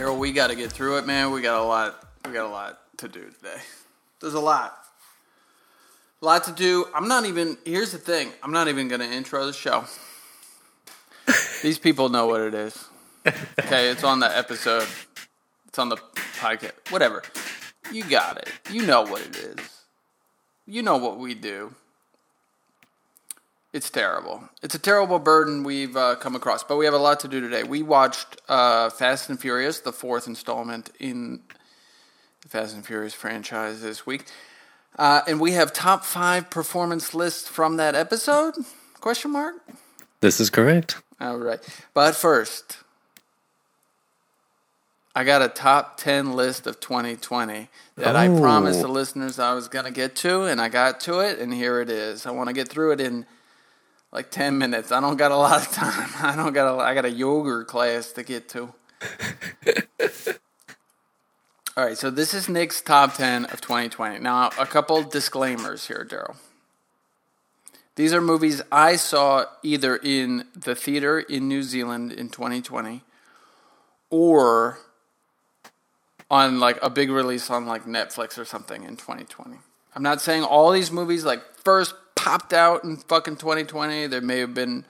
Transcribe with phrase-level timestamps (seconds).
[0.00, 1.30] Daryl, we got to get through it, man.
[1.30, 2.02] We got a lot.
[2.24, 3.60] We got a lot to do today.
[4.18, 4.78] There's a lot.
[6.22, 6.86] A lot to do.
[6.94, 7.58] I'm not even.
[7.66, 8.32] Here's the thing.
[8.42, 9.84] I'm not even going to intro the show.
[11.62, 12.82] These people know what it is.
[13.26, 14.88] Okay, it's on the episode.
[15.68, 15.98] It's on the
[16.38, 16.72] podcast.
[16.90, 17.22] Whatever.
[17.92, 18.48] You got it.
[18.70, 19.82] You know what it is.
[20.66, 21.74] You know what we do.
[23.72, 24.48] It's terrible.
[24.62, 27.40] It's a terrible burden we've uh, come across, but we have a lot to do
[27.40, 27.62] today.
[27.62, 31.42] We watched uh, Fast and Furious, the fourth installment in
[32.42, 34.24] the Fast and Furious franchise this week,
[34.98, 38.54] uh, and we have top five performance lists from that episode?
[39.00, 39.54] Question mark.
[40.20, 41.00] This is correct.
[41.20, 41.60] All right,
[41.94, 42.78] but first,
[45.14, 49.68] I got a top 10 list of 2020 that I promised the listeners I was
[49.68, 52.26] going to get to, and I got to it, and here it is.
[52.26, 53.26] I want to get through it in
[54.12, 54.92] like 10 minutes.
[54.92, 56.10] I don't got a lot of time.
[56.22, 58.72] I don't got a, I got a yoga class to get to.
[61.76, 64.18] All right, so this is Nick's top 10 of 2020.
[64.18, 66.36] Now, a couple disclaimers here, Daryl.
[67.94, 73.02] These are movies I saw either in the theater in New Zealand in 2020
[74.10, 74.78] or
[76.30, 79.58] on like a big release on like Netflix or something in 2020.
[79.94, 84.06] I'm not saying all these movies like first popped out in fucking 2020.
[84.06, 84.84] They may have been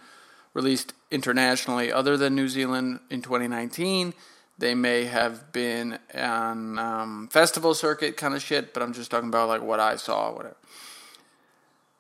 [0.53, 4.15] released internationally other than New Zealand in 2019.
[4.59, 9.29] They may have been on um, festival circuit kind of shit, but I'm just talking
[9.29, 10.57] about like what I saw, whatever.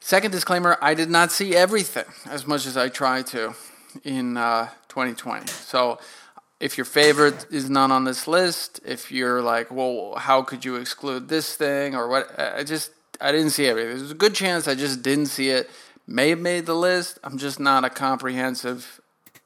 [0.01, 3.55] Second disclaimer: I did not see everything as much as I try to
[4.03, 5.47] in uh, 2020.
[5.47, 6.01] So,
[6.59, 10.75] if your favorite is not on this list, if you're like, well, how could you
[10.75, 12.37] exclude this thing or what?
[12.37, 13.99] I just I didn't see everything.
[13.99, 15.69] There's a good chance I just didn't see it.
[16.07, 17.19] May have made the list.
[17.23, 19.01] I'm just not a comprehensive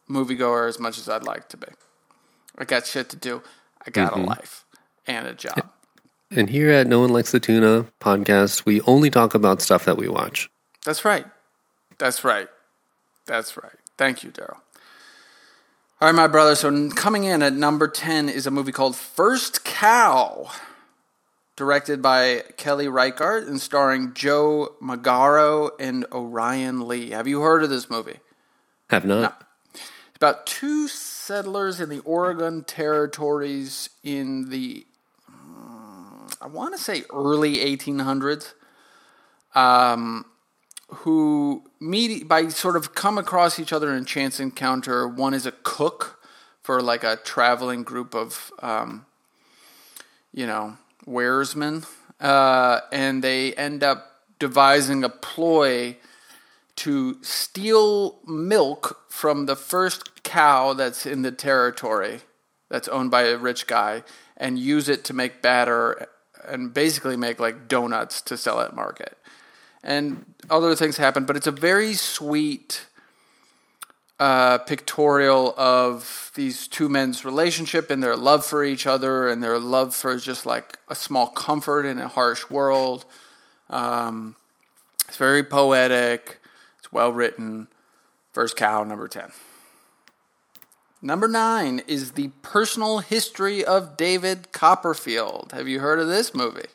[0.09, 1.67] moviegoer as much as I'd like to be.
[2.57, 3.43] I got shit to do.
[3.87, 4.23] I got Mm-hmm.
[4.23, 4.65] a life
[5.07, 5.71] and a job.
[6.31, 9.97] And here at No One Likes the Tuna podcast, we only talk about stuff that
[9.99, 10.51] we watch.
[10.85, 11.27] That's right.
[11.99, 12.49] That's right.
[13.27, 13.73] That's right.
[13.99, 14.57] Thank you, Daryl.
[16.01, 16.55] All right, my brother.
[16.55, 20.51] So coming in at number 10 is a movie called First Cow,
[21.57, 27.11] directed by Kelly Reichardt and starring Joe Magaro and Orion Lee.
[27.11, 28.19] Have you heard of this movie?
[28.91, 29.47] Have not?
[29.75, 34.87] It's about two settlers in the Oregon territories in the,
[35.31, 38.55] mm, I want to say early 1800s,
[39.55, 40.27] um,
[40.89, 45.09] who meet by sort of come across each other in chance encounter.
[45.09, 46.21] One is a cook
[46.63, 49.07] for like a traveling group of, um,
[50.33, 50.77] you know,
[51.07, 51.85] waresmen,
[52.21, 55.97] uh, and they end up devising a ploy
[56.77, 62.21] to steal milk from the first cow that's in the territory
[62.69, 64.03] that's owned by a rich guy
[64.37, 66.09] and use it to make batter
[66.47, 69.17] and basically make like donuts to sell at market.
[69.83, 72.87] And other things happen, but it's a very sweet
[74.21, 79.59] uh, pictorial of these two men's relationship and their love for each other and their
[79.59, 83.05] love for just like a small comfort in a harsh world.
[83.71, 84.37] Um,
[85.09, 86.41] it's very poetic.
[86.79, 87.69] It's well written.
[88.33, 89.31] First cow, number 10.
[91.03, 95.53] Number nine is the personal history of David Copperfield.
[95.53, 96.69] Have you heard of this movie?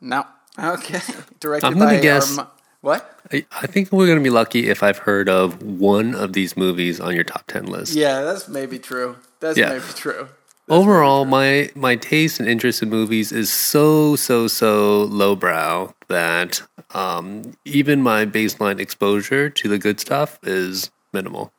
[0.00, 0.26] No.
[0.58, 1.00] Okay.
[1.40, 2.50] Directed I'm gonna by guess- Arma-
[2.80, 3.20] what?
[3.32, 7.00] I, think we're going to be lucky if I've heard of one of these movies
[7.00, 7.94] on your top 10 list.
[7.94, 9.16] Yeah, that's maybe true.
[9.40, 9.70] That's Yeah.
[9.70, 10.28] maybe true.
[10.68, 16.62] Overall, my, my taste and interest in movies is so, so, so lowbrow that
[16.94, 21.52] um, even my baseline exposure to the good stuff is minimal.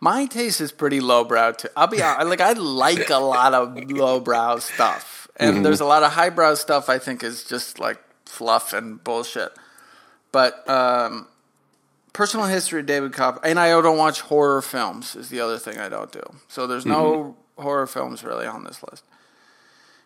[0.00, 1.68] My taste is pretty lowbrow too.
[1.76, 2.28] I'll be honest.
[2.28, 6.88] Like I like a lot of lowbrow stuff, and there's a lot of highbrow stuff.
[6.88, 9.52] I think is just like fluff and bullshit.
[10.32, 11.28] But um,
[12.12, 15.16] personal history of David Copper, and I don't watch horror films.
[15.16, 16.22] Is the other thing I don't do.
[16.48, 19.04] So there's no horror films really on this list.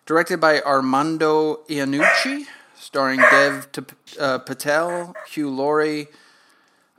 [0.07, 3.83] Directed by Armando Iannucci, starring Dev T-
[4.19, 6.09] uh, Patel, Hugh Laurie,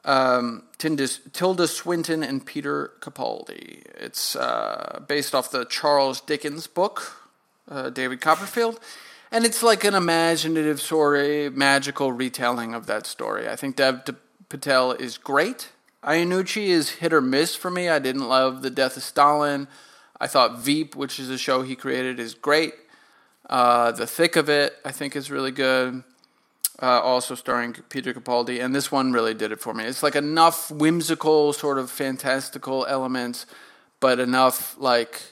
[0.05, 3.83] um, Tilda, Tilda Swinton and Peter Capaldi.
[3.95, 7.29] It's uh, based off the Charles Dickens book,
[7.69, 8.79] uh, David Copperfield,
[9.31, 13.47] and it's like an imaginative story, magical retelling of that story.
[13.47, 14.03] I think Dev
[14.49, 15.69] Patel is great.
[16.03, 17.87] Iannucci is hit or miss for me.
[17.87, 19.67] I didn't love The Death of Stalin.
[20.19, 22.73] I thought Veep, which is a show he created, is great.
[23.49, 26.03] Uh, the Thick of It, I think, is really good
[26.81, 29.85] uh, also starring Peter Capaldi, and this one really did it for me.
[29.85, 33.45] It's like enough whimsical, sort of fantastical elements,
[33.99, 35.30] but enough like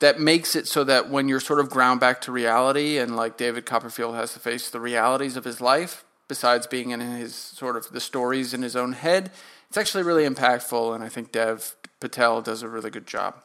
[0.00, 3.36] that makes it so that when you're sort of ground back to reality and like
[3.36, 7.76] David Copperfield has to face the realities of his life besides being in his sort
[7.76, 9.30] of the stories in his own head
[9.68, 13.36] it's actually really impactful and I think Dev Patel does a really good job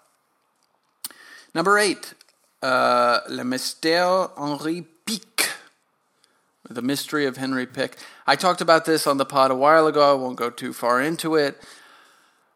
[1.54, 2.14] number 8
[2.62, 5.50] uh, Le Mystère Henri Pick
[6.70, 7.98] the mystery of Henri Pick.
[8.26, 10.12] I talked about this on the pod a while ago.
[10.12, 11.62] I won't go too far into it.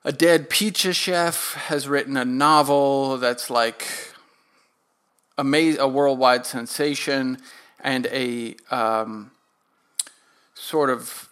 [0.07, 3.85] A dead pizza chef has written a novel that's like
[5.37, 5.43] a,
[5.77, 7.39] a worldwide sensation
[7.81, 9.31] and a um,
[10.53, 11.27] sort of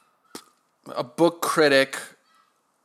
[0.94, 1.98] a book critic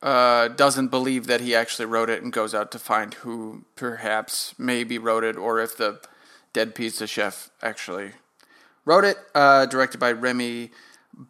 [0.01, 4.55] uh, doesn't believe that he actually wrote it and goes out to find who perhaps
[4.57, 5.99] maybe wrote it or if the
[6.53, 8.11] dead pizza chef actually
[8.85, 9.17] wrote it.
[9.35, 10.69] Uh, directed by Rémi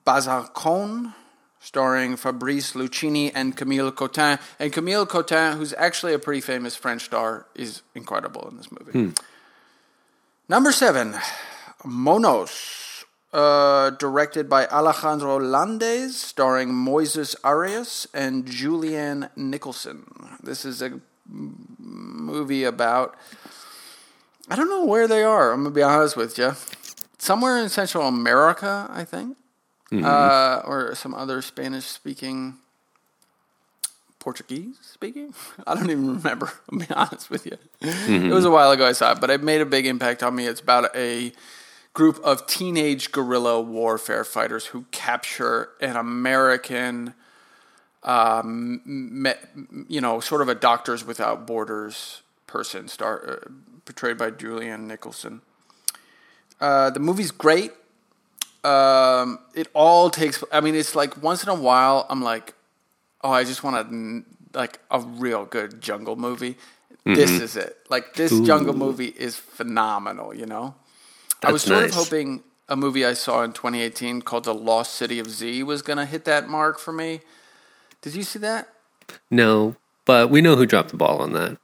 [0.05, 1.15] Bezançon
[1.61, 4.39] starring Fabrice Luchini and Camille Cottin.
[4.59, 8.91] And Camille Cottin, who's actually a pretty famous French star, is incredible in this movie.
[8.91, 9.09] Hmm.
[10.49, 11.15] Number seven,
[11.85, 20.03] Monos, uh, directed by Alejandro Landes, starring Moises Arias and Julianne Nicholson.
[20.43, 20.99] This is a
[21.29, 23.15] movie about.
[24.49, 25.53] I don't know where they are.
[25.53, 26.55] I'm gonna be honest with you.
[27.17, 29.37] Somewhere in Central America, I think
[29.91, 30.05] mm-hmm.
[30.05, 32.55] uh, or some other Spanish speaking,
[34.19, 35.33] Portuguese speaking.
[35.67, 36.51] I don't even remember.
[36.71, 37.57] I'll be honest with you.
[37.81, 38.31] Mm-hmm.
[38.31, 40.35] It was a while ago I saw it, but it made a big impact on
[40.35, 40.45] me.
[40.47, 41.33] It's about a
[41.93, 47.13] group of teenage guerrilla warfare fighters who capture an American,
[48.03, 49.33] um, me,
[49.89, 53.49] you know, sort of a Doctors Without Borders person, star, uh,
[53.83, 55.41] portrayed by Julianne Nicholson.
[56.61, 57.71] Uh, the movie's great
[58.63, 60.43] um, it all takes.
[60.51, 62.53] I mean, it's like once in a while, I'm like,
[63.23, 66.57] oh, I just want a like a real good jungle movie.
[67.05, 67.15] Mm-hmm.
[67.15, 67.77] This is it.
[67.89, 68.45] Like this Ooh.
[68.45, 70.33] jungle movie is phenomenal.
[70.33, 70.75] You know,
[71.41, 71.91] That's I was sort nice.
[71.91, 75.81] of hoping a movie I saw in 2018 called The Lost City of Z was
[75.81, 77.21] gonna hit that mark for me.
[78.01, 78.69] Did you see that?
[79.29, 79.75] No,
[80.05, 81.57] but we know who dropped the ball on that.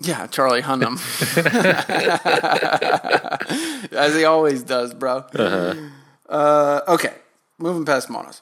[0.00, 0.98] Yeah, Charlie Hunnam.
[3.92, 5.18] As he always does, bro.
[5.18, 5.74] Uh-huh.
[6.32, 7.14] Uh, okay,
[7.58, 8.40] moving past Monos.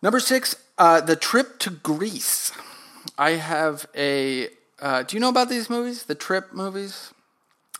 [0.00, 2.52] Number six, uh, the trip to Greece.
[3.18, 4.48] I have a.
[4.80, 6.04] Uh, do you know about these movies?
[6.04, 7.12] The trip movies.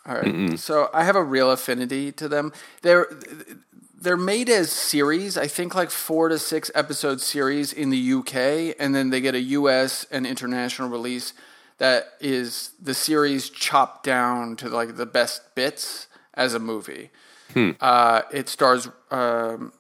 [0.05, 0.25] All right.
[0.25, 0.59] Mm-mm.
[0.59, 2.53] So I have a real affinity to them.
[2.83, 3.07] They're
[4.01, 5.39] they're made as series.
[5.39, 9.37] I think like four to six episode series in the UK, and then they get
[9.37, 11.35] a US and international release
[11.79, 17.11] that is the series chopped down to like the best bits as a movie.
[17.55, 17.71] Hmm.
[17.81, 19.73] Uh, it stars um,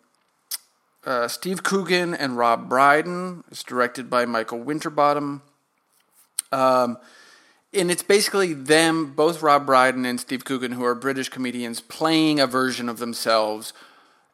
[1.04, 3.44] uh, Steve Coogan and Rob Brydon.
[3.50, 5.42] It's directed by Michael Winterbottom.
[6.52, 6.98] Um,
[7.74, 12.40] and it's basically them, both Rob Brydon and Steve Coogan, who are British comedians, playing
[12.40, 13.72] a version of themselves.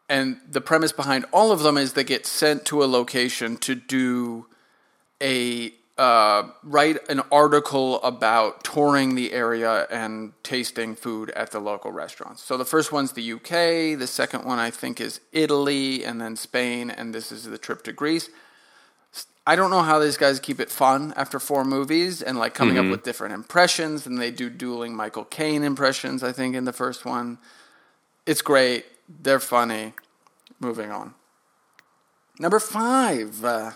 [0.08, 3.74] And the premise behind all of them is they get sent to a location to
[3.74, 4.46] do
[5.20, 11.92] a uh, write an article about touring the area and tasting food at the local
[11.92, 12.42] restaurants.
[12.42, 16.34] So the first one's the UK, the second one I think is Italy, and then
[16.34, 18.28] Spain, and this is the trip to Greece.
[19.46, 22.76] I don't know how these guys keep it fun after four movies and like coming
[22.76, 22.86] mm-hmm.
[22.86, 26.24] up with different impressions, and they do dueling Michael Caine impressions.
[26.24, 27.38] I think in the first one,
[28.26, 28.86] it's great.
[29.08, 29.92] They're funny.
[30.58, 31.14] Moving on.
[32.38, 33.44] Number five.
[33.44, 33.72] Uh,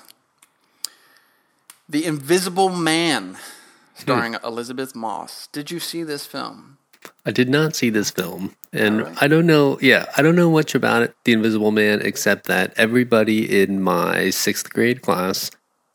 [1.88, 3.38] the Invisible Man,
[3.94, 4.44] starring hmm.
[4.44, 5.46] Elisabeth Moss.
[5.48, 6.78] Did you see this film?
[7.24, 9.22] I did not see this film, and right.
[9.22, 9.78] I don't know.
[9.80, 14.30] Yeah, I don't know much about it, The Invisible Man, except that everybody in my
[14.30, 15.50] sixth grade class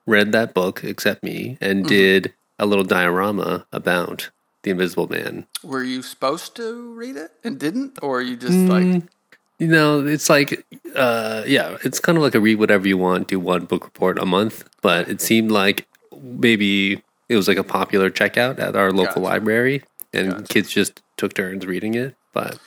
[0.06, 1.90] read that book except me and mm-hmm.
[1.90, 4.30] did a little diorama about
[4.64, 5.46] The Invisible Man.
[5.64, 9.04] Were you supposed to read it and didn't, or you just mm, like?
[9.64, 13.30] You know, it's like, uh, yeah, it's kind of like a read whatever you want,
[13.30, 14.68] do one book report a month.
[14.82, 15.88] But it seemed like
[16.22, 19.32] maybe it was like a popular checkout at our local gotcha.
[19.32, 20.44] library, and gotcha.
[20.50, 22.18] kids just took turns reading it.
[22.34, 22.60] But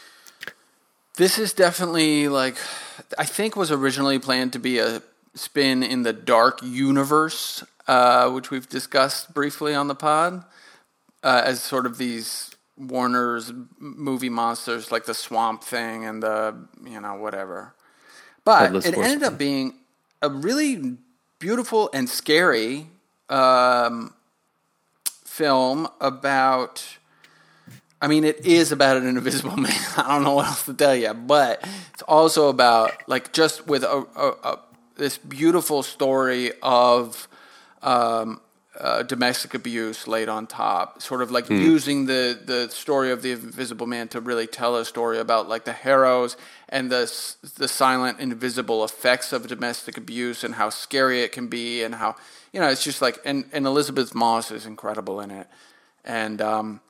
[1.16, 2.56] this is definitely like,
[3.18, 5.02] I think was originally planned to be a
[5.34, 10.44] spin in the dark universe, uh, which we've discussed briefly on the pod,
[11.22, 16.54] uh, as sort of these Warner's movie monsters like the Swamp Thing and the
[16.84, 17.74] you know whatever.
[18.44, 19.74] But it ended up being
[20.22, 20.96] a really
[21.38, 22.88] beautiful and scary
[23.28, 24.14] um,
[25.24, 26.84] film about.
[28.00, 29.72] I mean, it is about an invisible man.
[29.96, 33.82] I don't know what else to tell you, but it's also about like just with
[33.84, 34.58] a, a, a
[34.96, 37.26] this beautiful story of
[37.82, 38.40] um,
[38.78, 43.32] uh, domestic abuse laid on top, sort of like using the the story of the
[43.32, 46.36] Invisible Man to really tell a story about like the heroes
[46.68, 47.10] and the
[47.56, 52.16] the silent, invisible effects of domestic abuse and how scary it can be, and how
[52.52, 55.46] you know it's just like and and Elisabeth Moss is incredible in it,
[56.04, 56.80] and um,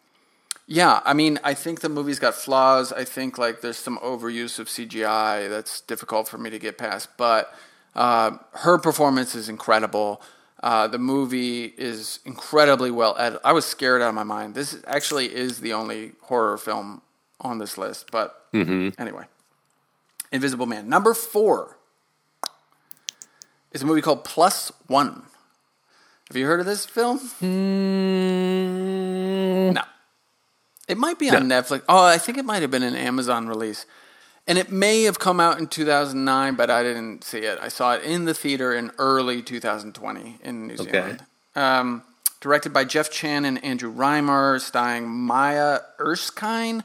[0.66, 2.92] yeah, I mean, I think the movie's got flaws.
[2.92, 7.08] I think like there's some overuse of CGI that's difficult for me to get past,
[7.16, 7.54] but
[7.94, 10.20] uh, her performance is incredible.
[10.62, 13.40] Uh, the movie is incredibly well edited.
[13.44, 14.54] I was scared out of my mind.
[14.54, 17.02] This actually is the only horror film
[17.40, 18.46] on this list, but
[18.98, 19.24] anyway,
[20.32, 20.88] Invisible Man.
[20.88, 21.76] Number four
[23.72, 25.24] is a movie called Plus One.
[26.28, 27.20] Have you heard of this film?
[29.72, 29.82] No.
[30.88, 31.82] It might be on Netflix.
[31.88, 33.84] Oh, I think it might have been an Amazon release.
[34.46, 37.58] And it may have come out in 2009, but I didn't see it.
[37.60, 40.84] I saw it in the theater in early 2020 in New Okay.
[40.92, 41.24] Zealand.
[41.56, 42.02] Um,
[42.40, 46.84] directed by Jeff Chan and Andrew Rhymer, starring Maya Erskine,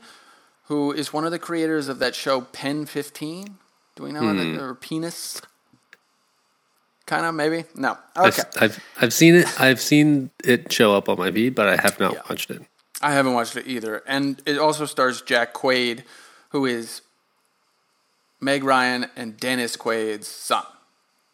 [0.65, 3.49] who is one of the creators of that show PEN15.
[3.95, 4.37] Do we know Hmm.
[4.55, 5.41] that, or Penis?
[7.05, 7.65] Kind of, maybe?
[7.75, 7.97] No.
[8.15, 8.49] I've, Okay.
[8.59, 9.61] I've I've seen it.
[9.61, 12.21] I've seen it show up on my feed, but I have not Yeah.
[12.29, 12.61] watched it.
[13.01, 14.01] I haven't watched it either.
[14.07, 16.03] And it also stars Jack Quaid,
[16.49, 17.01] who is
[18.41, 20.65] Meg Ryan and Dennis Quaid's son,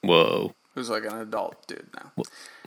[0.02, 2.12] Whoa, who's like an adult dude now.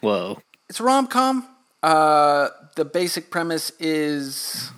[0.00, 0.40] whoa.
[0.68, 1.46] It's a rom com.
[1.82, 4.70] Uh, the basic premise is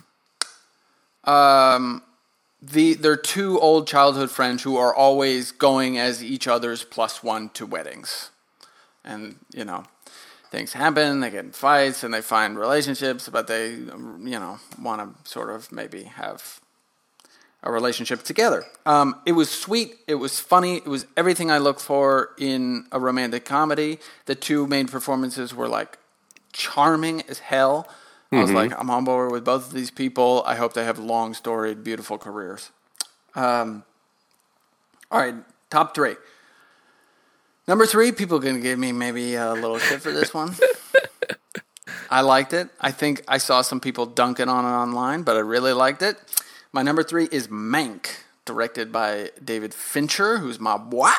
[1.23, 2.01] um,
[2.61, 7.49] the they're two old childhood friends who are always going as each other's plus one
[7.49, 8.31] to weddings,
[9.03, 9.83] and you know
[10.49, 11.19] things happen.
[11.19, 15.49] They get in fights and they find relationships, but they you know want to sort
[15.49, 16.59] of maybe have
[17.63, 18.65] a relationship together.
[18.85, 19.95] Um, it was sweet.
[20.07, 20.77] It was funny.
[20.77, 23.99] It was everything I look for in a romantic comedy.
[24.25, 25.97] The two main performances were like
[26.51, 27.87] charming as hell.
[28.31, 30.41] I was like, I'm on board with both of these people.
[30.47, 32.71] I hope they have long, storied, beautiful careers.
[33.35, 33.83] Um,
[35.11, 35.35] all right,
[35.69, 36.15] top three.
[37.67, 40.55] Number three, people are going to give me maybe a little shit for this one.
[42.09, 42.69] I liked it.
[42.81, 46.17] I think I saw some people dunking on it online, but I really liked it.
[46.73, 51.11] My number three is Mank, directed by David Fincher, who's my boy.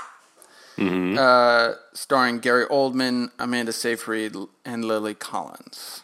[1.16, 4.34] Uh, starring Gary Oldman, Amanda Seyfried,
[4.64, 6.02] and Lily Collins.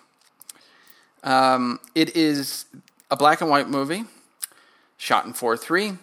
[1.24, 2.66] Um, it is
[3.10, 4.04] a black and white movie,
[4.96, 5.98] shot in 4 3.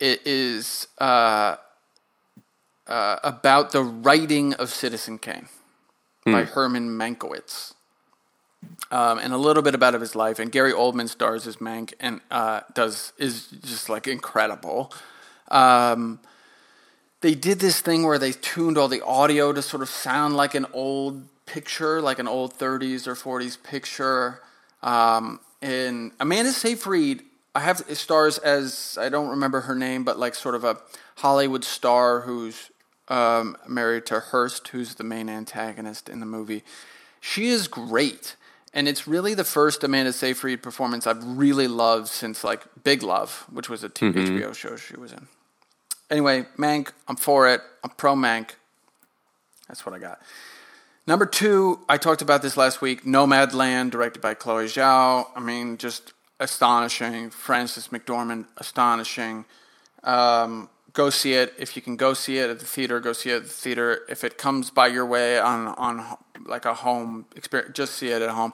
[0.00, 1.56] It is uh,
[2.88, 5.48] uh, about the writing of Citizen Kane
[6.24, 7.74] by Herman Mankiewicz.
[8.90, 10.38] Um, and a little bit about of his life.
[10.38, 14.92] And Gary Oldman stars as Mank and uh, does is just like incredible.
[15.48, 16.20] Um,
[17.22, 20.54] they did this thing where they tuned all the audio to sort of sound like
[20.54, 24.40] an old picture, like an old 30s or 40s picture.
[24.82, 27.22] Um, and Amanda Seyfried,
[27.54, 30.78] I have stars as I don't remember her name, but like sort of a
[31.16, 32.70] Hollywood star who's
[33.08, 36.64] um, married to Hearst, who's the main antagonist in the movie.
[37.20, 38.34] She is great,
[38.74, 43.46] and it's really the first Amanda Seyfried performance I've really loved since like Big Love,
[43.50, 45.26] which was a t- HBO show she was in.
[46.10, 47.60] Anyway, Mank, I'm for it.
[47.84, 48.50] I'm pro Mank.
[49.68, 50.20] That's what I got.
[51.06, 53.04] Number two, I talked about this last week.
[53.04, 55.26] Nomadland, directed by Chloe Zhao.
[55.34, 57.30] I mean, just astonishing.
[57.30, 59.44] Frances McDormand, astonishing.
[60.04, 61.96] Um, go see it if you can.
[61.96, 63.00] Go see it at the theater.
[63.00, 64.02] Go see it at the theater.
[64.08, 68.22] If it comes by your way on on like a home experience, just see it
[68.22, 68.52] at home.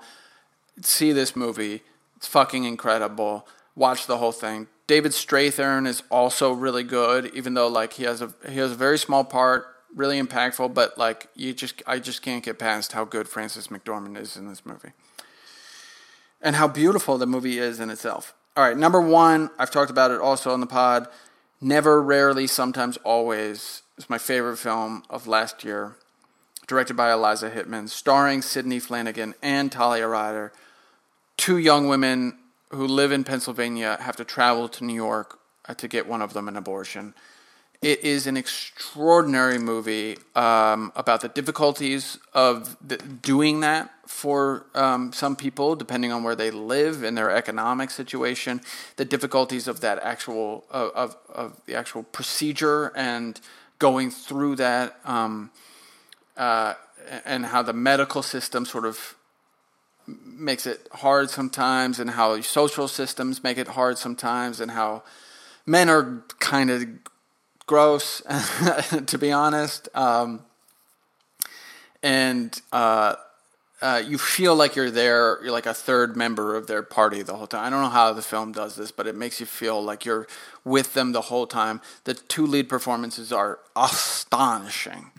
[0.83, 1.83] See this movie.
[2.17, 3.47] It's fucking incredible.
[3.75, 4.67] Watch the whole thing.
[4.87, 8.77] David Strathairn is also really good, even though like he has a he has a
[8.77, 10.75] very small part, really impactful.
[10.75, 14.49] But like you just I just can't get past how good Frances McDormand is in
[14.49, 14.93] this movie,
[16.41, 18.35] and how beautiful the movie is in itself.
[18.57, 21.07] All right, number one, I've talked about it also on the pod.
[21.61, 25.97] Never, rarely, sometimes, always is my favorite film of last year,
[26.69, 30.53] directed by Eliza Hittman, starring Sidney Flanagan and Talia Ryder.
[31.37, 32.39] Two young women
[32.71, 35.39] who live in Pennsylvania have to travel to New York
[35.69, 37.15] uh, to get one of them an abortion.
[37.83, 45.13] It is an extraordinary movie um, about the difficulties of the, doing that for um,
[45.13, 48.59] some people, depending on where they live and their economic situation.
[48.97, 53.39] The difficulties of that actual of of, the actual procedure and
[53.79, 55.51] going through that, um,
[56.39, 56.75] uh,
[57.27, 59.15] and how the medical system sort of
[60.07, 65.03] makes it hard sometimes, and how social systems make it hard sometimes, and how
[65.67, 66.87] men are kind of
[67.67, 68.23] gross,
[69.07, 69.91] to be honest.
[69.95, 70.45] Um,
[72.03, 73.17] and uh,
[73.81, 75.39] uh, you feel like you're there.
[75.43, 77.65] You're like a third member of their party the whole time.
[77.65, 80.27] I don't know how the film does this, but it makes you feel like you're
[80.65, 81.81] with them the whole time.
[82.05, 85.13] The two lead performances are astonishing,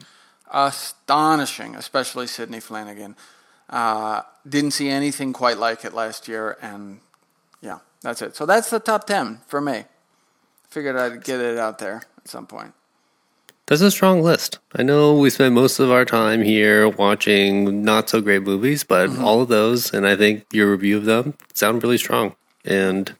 [0.51, 3.16] astonishing, especially Sidney Flanagan.
[3.70, 7.00] Uh, didn't see anything quite like it last year, and
[7.62, 8.36] yeah, that's it.
[8.36, 9.86] So that's the top ten for me.
[10.70, 12.74] Figured I'd get it out there at some point.
[13.70, 14.58] That's a strong list.
[14.76, 19.10] I know we spend most of our time here watching not so great movies, but
[19.12, 19.24] Mm-hmm.
[19.24, 22.36] all of those, and I think your review of them sound really strong.
[22.66, 23.16] And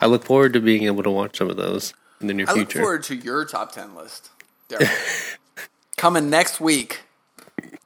[0.00, 2.58] I look forward to being able to watch some of those in the near future.
[2.58, 4.30] I look forward to your top ten list.
[4.68, 5.36] Daryl.
[5.96, 7.02] Coming next week.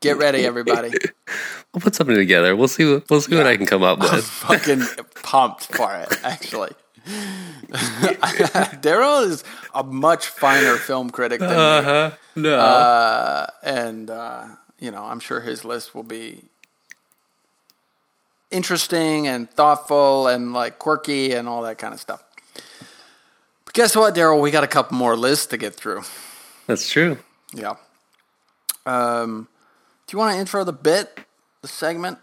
[0.01, 0.93] Get ready, everybody.
[1.75, 2.57] We'll put something together.
[2.57, 2.91] We'll see.
[2.91, 4.11] What, we'll see what I can come up with.
[4.11, 4.83] I'm fucking
[5.23, 6.71] pumped for it, actually.
[8.83, 9.45] Daryl is
[9.75, 11.57] a much finer film critic than me.
[11.57, 12.11] Uh-huh.
[12.35, 12.59] No.
[12.59, 14.47] Uh, and, uh,
[14.79, 16.43] you know, I'm sure his list will be
[18.51, 22.23] interesting and thoughtful and like quirky and all that kind of stuff.
[23.65, 24.41] But guess what, Daryl?
[24.41, 26.03] We got a couple more lists to get through.
[26.67, 27.19] That's true.
[27.55, 27.75] Yeah.
[28.85, 29.49] Um,
[30.07, 31.19] do you want to intro the bit,
[31.63, 32.19] the segment?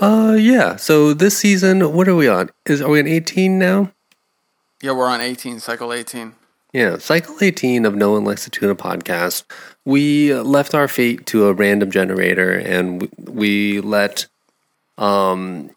[0.00, 0.76] Uh, yeah.
[0.76, 2.50] So this season, what are we on?
[2.66, 3.92] Is are we on eighteen now?
[4.82, 6.32] Yeah, we're on 18, cycle 18.
[6.72, 9.44] Yeah, Cycle 18 of No One Likes the Tuna podcast.
[9.84, 14.26] We left our fate to a random generator and we, we let,
[14.96, 15.70] um,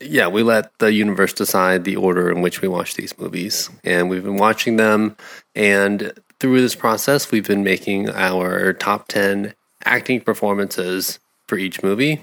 [0.00, 3.68] yeah, we let the universe decide the order in which we watch these movies.
[3.84, 5.16] And we've been watching them.
[5.54, 9.52] And through this process, we've been making our top 10
[9.84, 12.22] acting performances for each movie.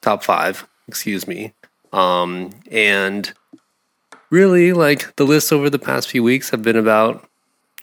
[0.00, 1.52] Top five, excuse me.
[1.92, 3.32] Um, and
[4.30, 7.28] really like the lists over the past few weeks have been about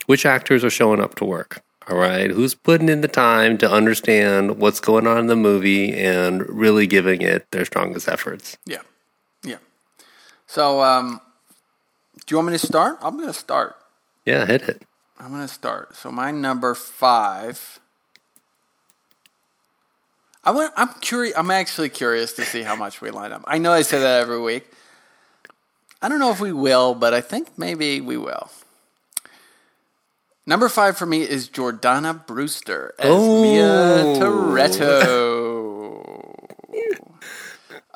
[0.06, 3.70] which actors are showing up to work all right who's putting in the time to
[3.72, 8.82] understand what's going on in the movie and really giving it their strongest efforts Yeah.
[9.44, 9.58] Yeah.
[10.46, 11.20] So, um,
[12.26, 12.98] do you want me to start?
[13.02, 13.76] I'm going to start.
[14.24, 14.84] yeah hit it
[15.18, 15.96] I'm going to start.
[15.96, 17.80] So, my number five.
[20.46, 21.36] I want, I'm curious.
[21.36, 23.44] I'm actually curious to see how much we line up.
[23.48, 24.68] I know I say that every week.
[26.02, 28.50] I don't know if we will, but I think maybe we will.
[30.46, 34.20] Number five for me is Jordana Brewster as Mia Oh.
[34.20, 35.96] Toretto.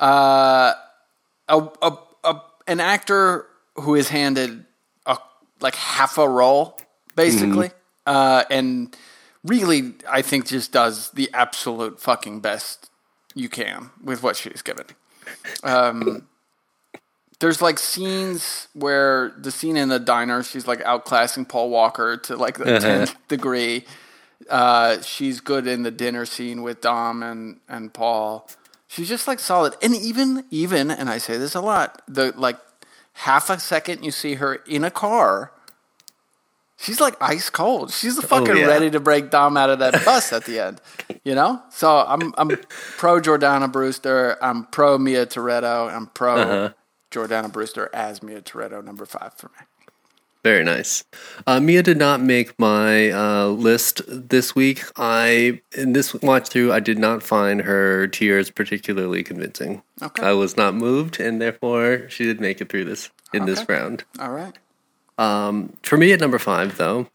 [0.00, 0.72] uh,
[1.48, 4.64] a, a, a, an actor who is handed
[5.06, 5.18] a,
[5.60, 6.76] like half a role,
[7.14, 7.70] basically,
[8.06, 8.96] uh, and
[9.44, 12.90] really, I think just does the absolute fucking best
[13.34, 14.86] you can with what she's given.
[15.62, 16.28] Um,
[17.40, 22.36] there's like scenes where the scene in the diner, she's like outclassing Paul Walker to
[22.36, 23.84] like the 10th degree.
[24.48, 28.48] Uh, she's good in the dinner scene with Dom and, and Paul.
[28.88, 29.74] She's just like solid.
[29.82, 32.58] And even, even, and I say this a lot, the like
[33.12, 35.52] half a second you see her in a car,
[36.80, 37.92] she's like ice cold.
[37.92, 38.66] She's fucking yeah.
[38.66, 40.80] ready to break Dom out of that bus at the end.
[41.24, 41.62] You know?
[41.70, 42.48] So I'm I'm
[42.96, 44.36] pro Jordana Brewster.
[44.42, 45.94] I'm pro Mia Toretto.
[45.94, 46.72] I'm pro
[47.10, 49.66] Jordana Brewster as Mia Toretto, number five for me.
[50.42, 51.04] very nice
[51.46, 56.72] uh, mia did not make my uh, list this week i in this watch through
[56.72, 60.22] i did not find her tears particularly convincing Okay.
[60.22, 64.04] i was not moved and therefore she did make it through this in this round
[64.18, 64.56] All right.
[65.20, 67.08] For me at number five, though,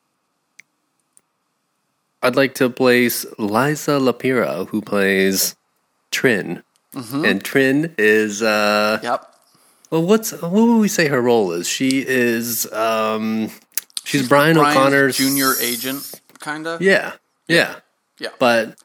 [2.21, 5.55] I'd like to place Liza Lapira, who plays
[6.11, 6.63] Trin.
[6.93, 9.35] And Trin is, uh, Yep.
[9.91, 11.67] well, what's, what would we say her role is?
[11.67, 13.49] She is, um,
[14.05, 16.81] she's, Brian Brian's O'Connor's junior agent, kind of.
[16.81, 17.13] Yeah,
[17.47, 17.75] yeah.
[18.17, 18.29] Yeah.
[18.39, 18.79] But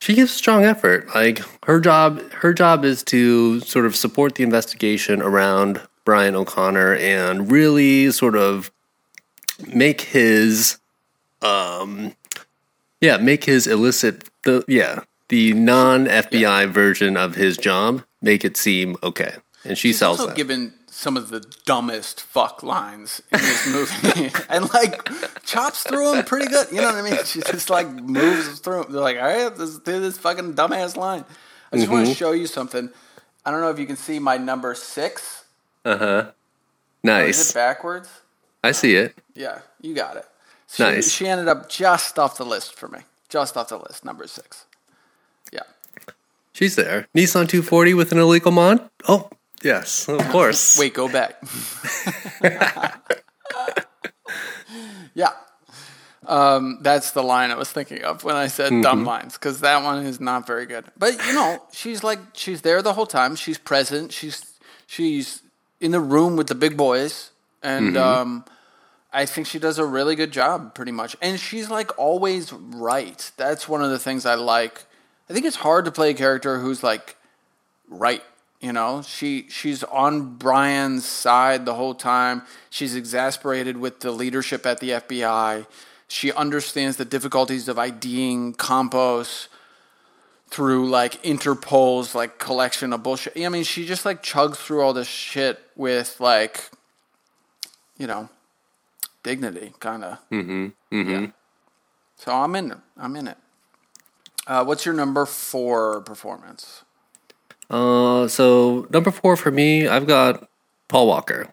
[0.00, 1.14] she gives strong effort.
[1.14, 6.94] Like her job, her job is to sort of support the investigation around Brian O'Connor
[6.94, 8.70] and really sort of
[9.66, 10.78] make his,
[11.42, 12.14] um,
[13.02, 18.56] yeah, make his illicit the yeah the non FBI version of his job make it
[18.56, 20.36] seem okay, and she She's sells also that.
[20.36, 25.10] given some of the dumbest fuck lines in this movie, and like
[25.44, 26.68] chops through them pretty good.
[26.70, 27.18] You know what I mean?
[27.24, 28.84] She just like moves through.
[28.84, 28.92] Them.
[28.92, 31.24] They're like, all right, let's do this fucking dumbass line.
[31.72, 31.92] I just Mm-hmm.
[31.92, 32.88] want to show you something.
[33.44, 35.44] I don't know if you can see my number six.
[35.86, 36.18] Uh huh.
[36.26, 36.32] Is
[37.04, 37.50] Nice.
[37.50, 38.08] it backwards?
[38.64, 39.14] I see it.
[39.34, 40.26] Yeah, you got it.
[40.68, 41.12] She, Nice.
[41.12, 42.98] She ended up just off the list for me.
[43.28, 44.64] Just off the list, number six.
[45.52, 45.60] Yeah.
[46.52, 47.06] She's there.
[47.14, 48.90] Nissan 240 with an illegal mod.
[49.06, 49.30] Oh
[49.62, 50.76] yes, of course.
[50.76, 51.40] Wait, go back.
[55.14, 55.30] yeah.
[56.26, 59.84] Um, that's the line I was thinking of when I said dumb lines because that
[59.84, 60.84] one is not very good.
[60.98, 63.36] But you know, she's like she's there the whole time.
[63.36, 64.12] She's present.
[64.12, 64.44] She's
[64.88, 65.42] she's
[65.80, 67.30] in the room with the big boys,
[67.62, 68.44] and um,
[69.12, 71.16] I think she does a really good job, pretty much.
[71.20, 73.30] And she's like always right.
[73.36, 74.84] That's one of the things I like.
[75.28, 77.16] I think it's hard to play a character who's like
[77.88, 78.22] right.
[78.60, 82.42] You know, she she's on Brian's side the whole time.
[82.70, 85.66] She's exasperated with the leadership at the FBI.
[86.08, 89.48] She understands the difficulties of IDing Campos
[90.48, 93.36] through like Interpol's like collection of bullshit.
[93.36, 96.70] I mean, she just like chugs through all this shit with like,
[97.98, 98.28] you know,
[99.22, 100.18] dignity, kind of.
[100.30, 100.66] Mm-hmm.
[100.92, 101.10] Mm-hmm.
[101.10, 101.30] Yeah.
[102.16, 102.72] So I'm in.
[102.72, 102.78] it.
[102.96, 103.36] I'm in it.
[104.46, 106.82] Uh, what's your number four performance?
[107.68, 110.48] Uh, so number four for me, I've got
[110.88, 111.52] Paul Walker.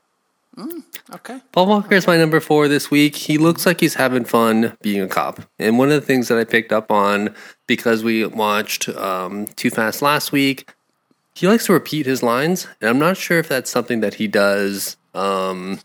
[1.16, 1.42] Okay.
[1.52, 3.16] Paul Walker is my number four this week.
[3.16, 5.42] He looks like he's having fun being a cop.
[5.58, 7.34] And one of the things that I picked up on
[7.66, 10.72] because we watched um, Too Fast last week,
[11.36, 12.68] he likes to repeat his lines.
[12.82, 15.80] And I'm not sure if that's something that he does, um,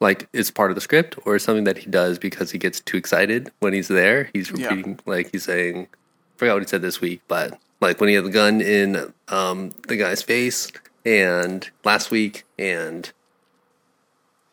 [0.00, 2.96] like it's part of the script, or something that he does because he gets too
[2.96, 4.30] excited when he's there.
[4.32, 4.68] He's Yeah.
[4.70, 8.14] repeating, like he's saying, I forgot what he said this week, but like when he
[8.14, 10.70] had the gun in um, the guy's face,
[11.04, 13.10] and last week, and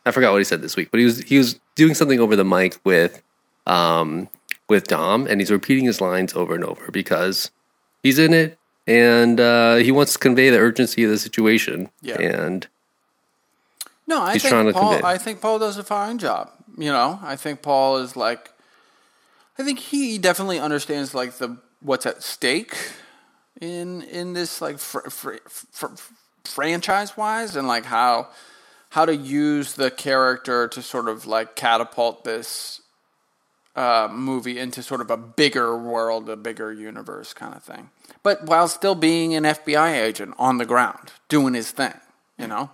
[0.05, 2.35] I forgot what he said this week, but he was he was doing something over
[2.35, 3.21] the mic with
[3.65, 4.29] um
[4.69, 7.51] with Dom, and he's repeating his lines over and over because
[8.03, 8.56] he's in it
[8.87, 11.89] and uh, he wants to convey the urgency of the situation.
[12.01, 12.19] Yeah.
[12.21, 12.67] And
[14.07, 14.93] No, I He's think trying to Paul.
[14.93, 15.07] convey.
[15.07, 16.49] I think Paul does a fine job.
[16.77, 18.51] You know, I think Paul is like.
[19.59, 22.75] I think he definitely understands like the what's at stake
[23.59, 25.87] in in this like fr- fr- fr-
[26.45, 28.27] franchise wise and like how
[28.91, 32.81] how to use the character to sort of like catapult this
[33.77, 37.91] uh, movie into sort of a bigger world, a bigger universe kind of thing.
[38.23, 41.93] But while still being an FBI agent on the ground, doing his thing,
[42.39, 42.71] you know?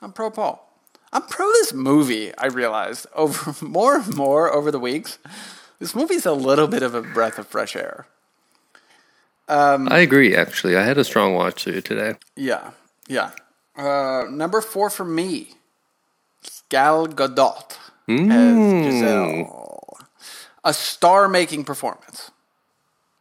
[0.00, 0.66] I'm pro Paul.
[1.12, 5.18] I'm pro this movie, I realized over more and more over the weeks.
[5.78, 8.06] This movie's a little bit of a breath of fresh air.
[9.90, 10.34] I agree.
[10.34, 12.14] Actually, I had a strong watch through today.
[12.36, 12.70] Yeah,
[13.08, 13.32] yeah.
[13.76, 15.54] Uh, number four for me,
[16.68, 17.76] Gal Gadot
[18.08, 19.69] as Giselle.
[20.64, 22.30] A star-making performance.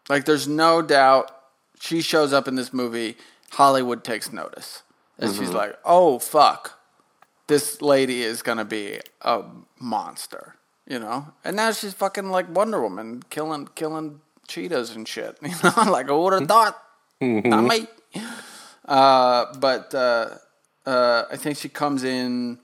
[0.10, 1.32] Like, there's no doubt
[1.80, 3.16] she shows up in this movie.
[3.52, 4.84] Hollywood takes notice,
[5.18, 6.80] and she's like, "Oh fuck,
[7.48, 9.44] this lady is gonna be a
[9.80, 10.56] monster,"
[10.88, 11.34] you know.
[11.44, 15.38] And now she's fucking like Wonder Woman, killing killing cheetahs and shit.
[15.44, 16.82] You know, like who would have thought?
[17.22, 17.88] Not me.
[18.88, 20.30] Uh, but uh,
[20.86, 22.60] uh, I think she comes in.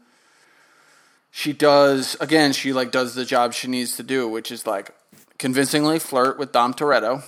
[1.38, 2.54] She does again.
[2.54, 4.92] She like does the job she needs to do, which is like
[5.38, 7.24] convincingly flirt with Dom Toretto,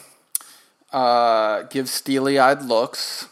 [0.94, 3.28] uh, give steely-eyed looks,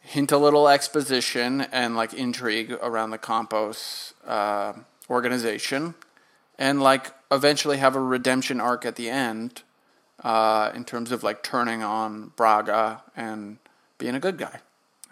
[0.00, 4.72] hint a little exposition and like intrigue around the Campos uh,
[5.08, 5.94] organization,
[6.58, 9.62] and like eventually have a redemption arc at the end
[10.24, 13.58] uh, in terms of like turning on Braga and
[13.98, 14.58] being a good guy.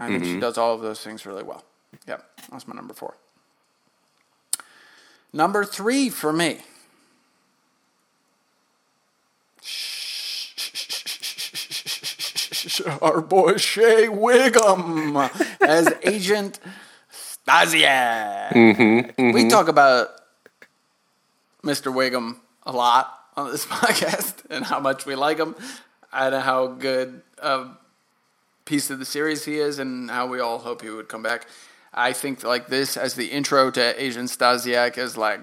[0.00, 1.62] I think she does all of those things really well.
[2.09, 3.14] Yep, that's my number four.
[5.33, 6.59] Number three for me.
[13.03, 15.16] Our boy Shea Whigham
[15.61, 16.59] as Agent
[17.12, 18.51] Stasiak.
[18.53, 19.33] Mm-hmm, mm-hmm.
[19.33, 20.09] We talk about
[21.62, 21.95] Mr.
[21.95, 25.55] Whigham a lot on this podcast and how much we like him
[26.12, 27.69] and how good a
[28.64, 31.47] piece of the series he is and how we all hope he would come back.
[31.92, 35.42] I think like this as the intro to Agent Stasiak is like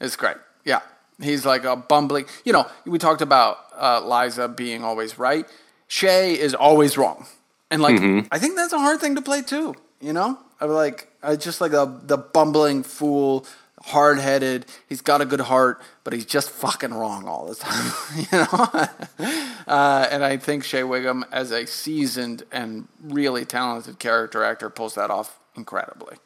[0.00, 0.36] it's great.
[0.64, 0.80] Yeah.
[1.20, 2.26] He's like a bumbling.
[2.44, 5.46] You know, we talked about uh, Liza being always right.
[5.88, 7.26] Shea is always wrong.
[7.70, 9.74] And like, I think that's a hard thing to play too.
[10.00, 13.44] You know, I like, I just like the the bumbling fool,
[13.82, 14.66] hard headed.
[14.88, 17.92] He's got a good heart, but he's just fucking wrong all the time.
[18.16, 24.42] you know, uh, and I think Shea Whigham, as a seasoned and really talented character
[24.44, 26.16] actor, pulls that off incredibly.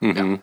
[0.00, 0.38] Yeah.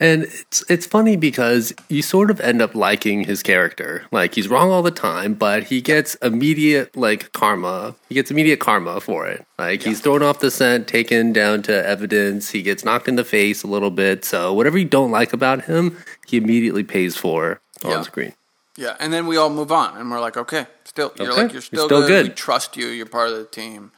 [0.00, 4.06] And it's it's funny because you sort of end up liking his character.
[4.10, 7.94] Like he's wrong all the time, but he gets immediate like karma.
[8.08, 9.44] He gets immediate karma for it.
[9.58, 12.50] Like he's thrown off the scent, taken down to evidence.
[12.50, 14.24] He gets knocked in the face a little bit.
[14.24, 18.02] So whatever you don't like about him, he immediately pays for on Yeah.
[18.02, 18.32] screen.
[18.76, 21.52] Yeah, and then we all move on, and we're like, okay, still, you're Okay, like,
[21.52, 22.08] you're you're still, still good.
[22.08, 22.28] good.
[22.28, 22.86] We trust you.
[22.86, 23.92] You're part of the team.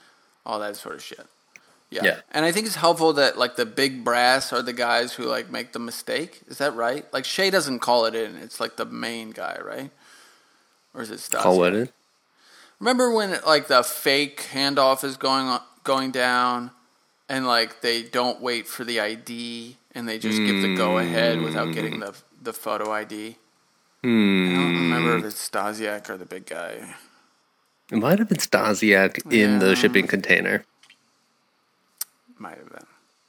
[0.44, 1.24] All that sort of shit.
[1.92, 2.04] Yeah.
[2.04, 2.20] Yeah.
[2.30, 5.50] And I think it's helpful that like the big brass are the guys who like
[5.50, 6.40] make the mistake.
[6.48, 7.04] Is that right?
[7.12, 8.36] Like Shea doesn't call it in.
[8.36, 9.90] It's like the main guy, right?
[10.94, 11.42] Or is it Stasiak?
[11.42, 11.88] Call what in?
[12.80, 16.70] Remember when like the fake handoff is going on, going down,
[17.28, 21.40] and like they don't wait for the ID and they just give the go ahead
[21.42, 23.36] without getting the the photo ID.
[24.02, 24.50] Mm.
[24.50, 26.94] I don't remember if it's Stasiak or the big guy.
[27.92, 30.64] It might have been Stasiak in the shipping container.
[32.42, 32.86] Might have been.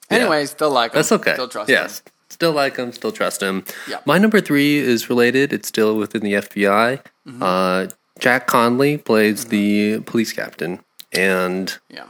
[0.09, 0.97] Anyway, still like him.
[0.97, 1.33] That's okay.
[1.33, 1.73] Still trust him.
[1.75, 2.01] yes.
[2.29, 3.63] Still like him, still trust him.
[3.87, 3.99] Yeah.
[4.05, 5.53] My number three is related.
[5.53, 6.99] It's still within the FBI.
[7.27, 7.43] Mm-hmm.
[7.43, 10.79] Uh, Jack Conley plays the police captain.
[11.11, 12.05] And Yeah.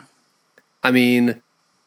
[0.81, 1.41] I mean,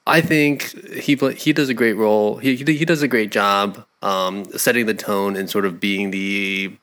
[0.06, 2.36] I think he he does a great role.
[2.36, 6.76] He he does a great job um, setting the tone and sort of being the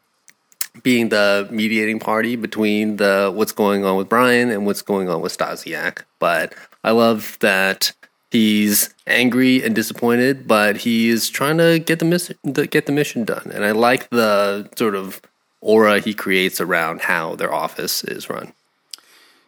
[0.81, 5.21] being the mediating party between the what's going on with Brian and what's going on
[5.21, 5.99] with Stasiak.
[6.19, 7.93] But I love that
[8.33, 12.91] he's angry and disappointed, but he is trying to get the miss the, get the
[12.91, 13.49] mission done.
[13.53, 15.21] And I like the sort of
[15.61, 18.51] aura he creates around how their office is run.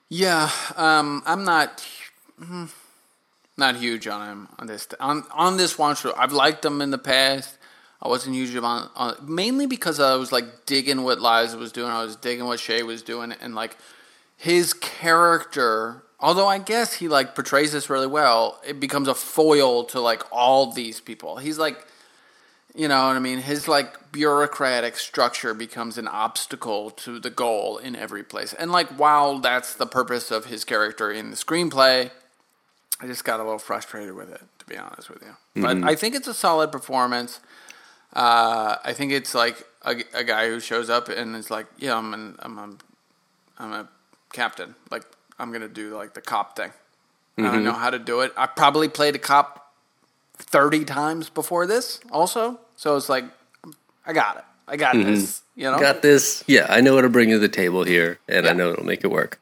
[0.08, 1.86] Yeah, um, I'm not
[2.40, 2.72] mm,
[3.58, 6.14] not huge on him on this on on this one show.
[6.16, 7.58] I've liked him in the past.
[8.02, 11.90] I wasn't huge on, on mainly because I was like digging what Liza was doing.
[11.90, 13.78] I was digging what Shea was doing, and like
[14.38, 16.04] his character.
[16.20, 20.24] Although I guess he like portrays this really well, it becomes a foil to like
[20.32, 21.38] all these people.
[21.38, 21.86] He's like
[22.76, 23.40] you know what I mean?
[23.40, 28.54] His like bureaucratic structure becomes an obstacle to the goal in every place.
[28.54, 32.12] And like while that's the purpose of his character in the screenplay,
[33.00, 35.62] I just got a little frustrated with it, to be honest with you.
[35.62, 37.40] But I think it's a solid performance.
[38.14, 41.98] Uh, I think it's like a, a guy who shows up and is like, "Yeah,
[41.98, 42.70] I'm an, I'm a,
[43.60, 43.90] I'm a
[44.32, 44.76] captain.
[44.90, 45.04] Like
[45.40, 46.72] I'm gonna do like the cop thing.
[47.38, 48.32] I don't know how to do it.
[48.38, 49.74] I probably played a cop
[50.38, 52.60] thirty times before this, also.
[52.78, 53.26] So it's like,
[54.06, 54.44] I got it.
[54.68, 55.42] I got this.
[55.56, 56.44] You know, Got this?
[56.48, 59.04] Yeah, I know what to bring to the table here, and I know it'll make
[59.04, 59.40] it work.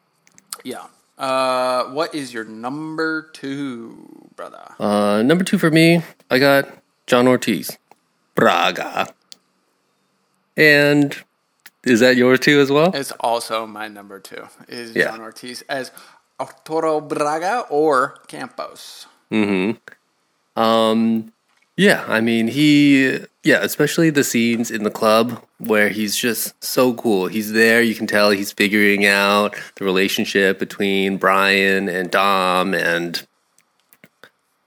[0.64, 0.86] yeah.
[1.18, 4.74] Uh, what is your number two, brother?
[4.80, 6.68] Uh, number two for me, I got
[7.08, 7.78] John Ortiz,
[8.36, 9.08] Braga.
[10.58, 11.16] And
[11.84, 12.92] is that yours too as well?
[12.94, 14.48] It's also my number two.
[14.68, 15.06] Is Yeah.
[15.10, 15.92] John Ortiz as
[16.40, 19.06] Arturo Braga or Campos?
[19.30, 19.72] Hmm.
[20.56, 21.34] Um,
[21.76, 26.94] yeah, I mean, he, yeah, especially the scenes in the club where he's just so
[26.94, 27.28] cool.
[27.28, 33.26] He's there, you can tell he's figuring out the relationship between Brian and Dom and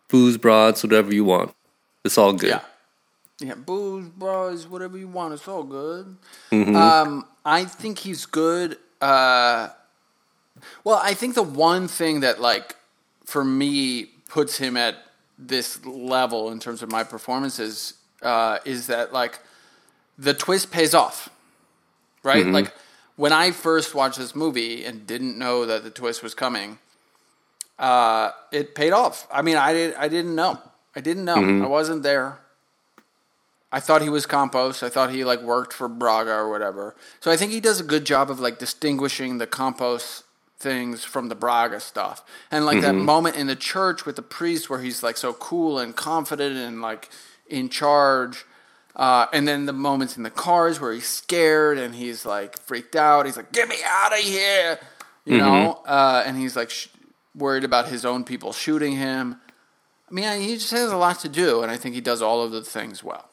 [0.09, 1.55] booze, broads, whatever you want.
[2.05, 2.51] It's all good.
[2.51, 2.61] Yeah.
[3.39, 5.35] Yeah, booze, bros, whatever you want.
[5.35, 6.17] It's all good.
[6.75, 8.79] Um, I think he's good.
[9.01, 9.69] Uh,
[10.85, 12.77] well, I think the one thing that, like,
[13.25, 14.97] for me, puts him at
[15.39, 19.39] this level in terms of my performances uh, is that, like,
[20.17, 21.29] the twist pays off,
[22.23, 22.47] right?
[22.53, 22.73] Like,
[23.17, 26.79] when I first watched this movie and didn't know that the twist was coming,
[27.79, 29.27] uh, it paid off.
[29.31, 29.95] I mean, I did.
[29.97, 30.59] I didn't know.
[30.95, 31.37] I didn't know.
[31.63, 32.39] I wasn't there.
[33.73, 34.83] I thought he was Campos.
[34.83, 36.95] I thought he like worked for Braga or whatever.
[37.21, 40.23] So I think he does a good job of like distinguishing the Campos
[40.59, 42.25] things from the Braga stuff.
[42.51, 45.79] And like that moment in the church with the priest where he's like so cool
[45.79, 47.11] and confident and like
[47.49, 48.45] in charge.
[48.95, 52.97] Uh, and then the moments in the cars where he's scared and he's like freaked
[52.97, 53.27] out.
[53.27, 54.79] He's like, "Get me out of here!"
[55.27, 55.83] You know.
[55.85, 56.89] Uh, and he's like sh-
[57.35, 59.39] worried about his own people shooting him.
[60.11, 62.43] I mean, he just has a lot to do, and I think he does all
[62.43, 63.29] of the things well.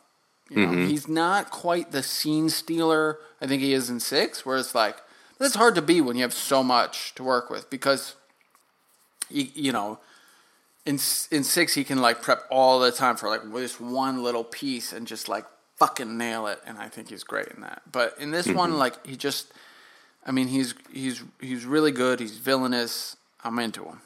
[0.54, 0.88] You know, mm-hmm.
[0.88, 4.98] he's not quite the scene stealer I think he is in six, where it's like
[5.38, 8.16] that's hard to be when you have so much to work with because
[9.30, 10.00] you, you know
[10.86, 10.94] in
[11.32, 14.94] in six he can like prep all the time for like this one little piece
[14.94, 17.82] and just like fucking nail it, and I think he's great in that.
[17.92, 18.80] But in this one, mm-hmm.
[18.80, 19.52] like he just,
[20.26, 22.20] I mean, he's he's he's really good.
[22.20, 23.18] He's villainous.
[23.44, 24.02] I'm into him.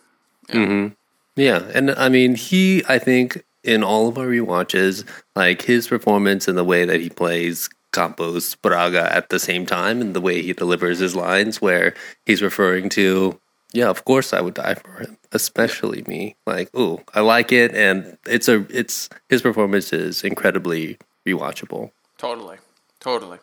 [0.50, 0.56] Yeah.
[0.56, 0.94] Mm-hmm.
[1.36, 5.04] Yeah, and I mean, he, I think, in all of our rewatches,
[5.36, 10.02] like his performance and the way that he plays Campos Braga at the same time,
[10.02, 11.94] and the way he delivers his lines, where
[12.26, 13.40] he's referring to,
[13.74, 16.36] yeah, of course I would die for him, especially me.
[16.46, 21.92] Like, ooh, I like it, and it's a, it's his performance is incredibly rewatchable.
[22.18, 22.58] Totally.
[23.00, 23.40] Totally.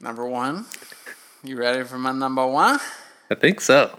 [0.00, 0.66] Number one.
[1.42, 2.80] You ready for my number one?
[3.30, 3.98] I think so.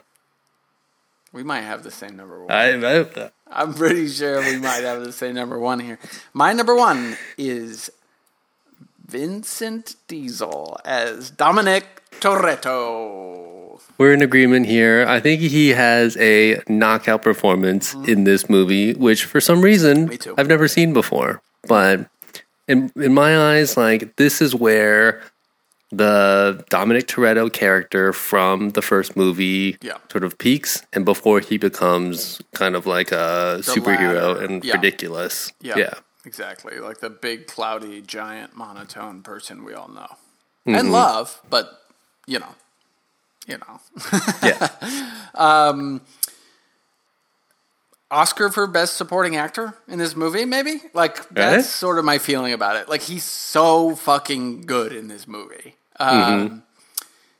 [1.33, 2.51] We might have the same number one.
[2.51, 5.97] I, I I'm pretty sure we might have the same number one here.
[6.33, 7.89] My number one is
[9.07, 11.85] Vincent Diesel as Dominic
[12.19, 13.79] Toretto.
[13.97, 15.05] We're in agreement here.
[15.07, 20.39] I think he has a knockout performance in this movie, which for some reason Mm-hmm.
[20.39, 21.41] I've never seen before.
[21.67, 22.09] But
[22.67, 25.21] in in my eyes, like this is where
[25.91, 29.97] the Dominic Toretto character from the first movie Yeah.
[30.11, 34.45] sort of peaks and before he becomes kind of like a superhero latter.
[34.45, 34.75] and Yeah.
[34.75, 35.51] ridiculous.
[35.59, 35.93] Yeah, yeah.
[36.25, 36.79] exactly.
[36.79, 40.15] Like the big, cloudy, giant, monotone person we all know
[40.65, 40.75] mm-hmm.
[40.75, 41.81] and love, but
[42.25, 42.55] you know,
[43.47, 43.79] you know.
[44.43, 44.67] Yeah.
[45.33, 46.01] Um,
[48.11, 50.81] Oscar for best supporting actor in this movie, maybe.
[50.93, 51.23] Like eh?
[51.33, 52.89] that's sort of my feeling about it.
[52.89, 55.75] Like he's so fucking good in this movie.
[55.99, 56.63] Um,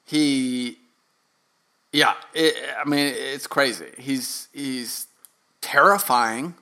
[0.06, 0.78] He,
[1.92, 2.14] yeah.
[2.34, 3.88] It, I mean, it's crazy.
[3.98, 5.08] He's he's
[5.62, 6.56] terrifying,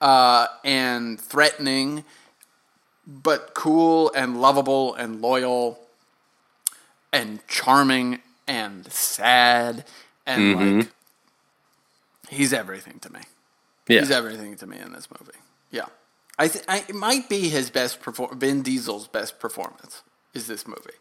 [0.00, 2.04] uh, and threatening,
[3.06, 5.80] but cool and lovable and loyal,
[7.12, 9.84] and charming and sad
[10.26, 10.90] and like
[12.28, 13.20] he's everything to me.
[13.88, 14.00] yeah.
[14.00, 15.38] He's everything to me in this movie.
[15.70, 15.86] Yeah,
[16.38, 18.38] I, th- I it might be his best perform.
[18.38, 20.02] Vin Diesel's best performance
[20.34, 20.98] is this movie.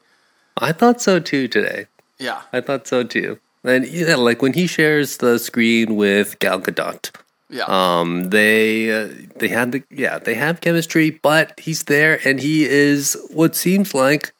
[0.58, 1.88] I thought so too today.
[2.20, 3.39] Yeah, I thought so too.
[3.63, 7.12] And yeah, like when he shares the screen with Gal Gadot,
[7.50, 12.39] yeah, um, they uh, they had the yeah they have chemistry, but he's there and
[12.39, 14.34] he is what seems like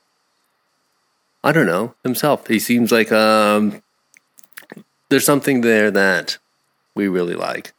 [1.44, 2.48] I don't know himself.
[2.48, 3.82] He seems like um
[5.10, 6.38] there's something there that
[6.96, 7.74] we really like,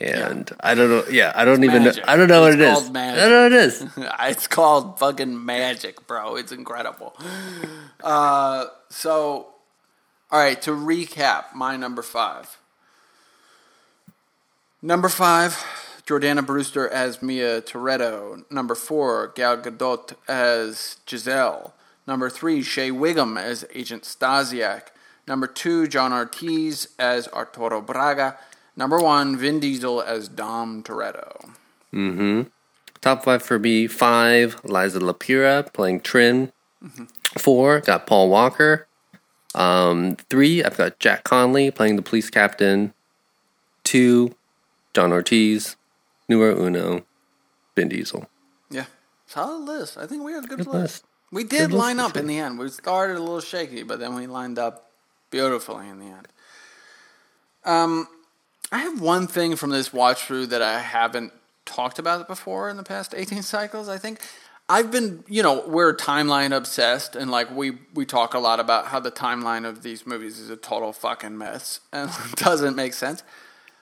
[0.00, 1.04] and I don't know.
[1.10, 2.06] Yeah, I don't even magic.
[2.06, 2.12] know.
[2.12, 2.90] I don't know It's what it is.
[2.90, 3.22] magic.
[3.22, 3.86] I don't know what it is.
[4.36, 6.36] it's called fucking magic, bro.
[6.36, 7.16] It's incredible.
[8.02, 9.48] Uh, so,
[10.30, 10.60] all right.
[10.62, 12.58] To recap, my number five.
[14.80, 15.54] Number five,
[16.06, 18.44] Jordana Brewster as Mia Toretto.
[18.50, 21.74] Number four, Gal Gadot as Giselle.
[22.06, 24.82] Number three, Shea Whigham as Agent Stasiak.
[25.26, 28.38] Number two, John Ortiz as Arturo Braga.
[28.78, 31.50] Number one, Vin Diesel as Dom Toretto.
[31.92, 32.42] Mm-hmm.
[33.00, 36.52] Top five for me: five, Liza Lapira playing Trinh.
[37.36, 38.86] Four, got Paul Walker.
[39.52, 42.94] Um, three, I've got Jack Conley playing the police captain.
[43.82, 44.36] Two,
[44.94, 45.74] John Ortiz.
[46.28, 47.04] Numero uno,
[47.74, 48.28] Vin Diesel.
[48.70, 48.84] Yeah,
[49.26, 49.98] solid list.
[49.98, 50.76] I think we had a good, Good list.
[50.76, 51.04] list.
[51.32, 52.60] We did Good line up in the end.
[52.60, 54.90] We started a little shaky, but then we lined up
[55.30, 56.28] beautifully in the end.
[57.64, 58.08] Um,
[58.70, 61.32] I have one thing from this watch through that I haven't
[61.64, 63.88] talked about before in the past 18 cycles.
[63.88, 64.20] I think
[64.68, 68.88] I've been, you know, we're timeline obsessed, and like we we talk a lot about
[68.88, 73.22] how the timeline of these movies is a total fucking mess and doesn't make sense.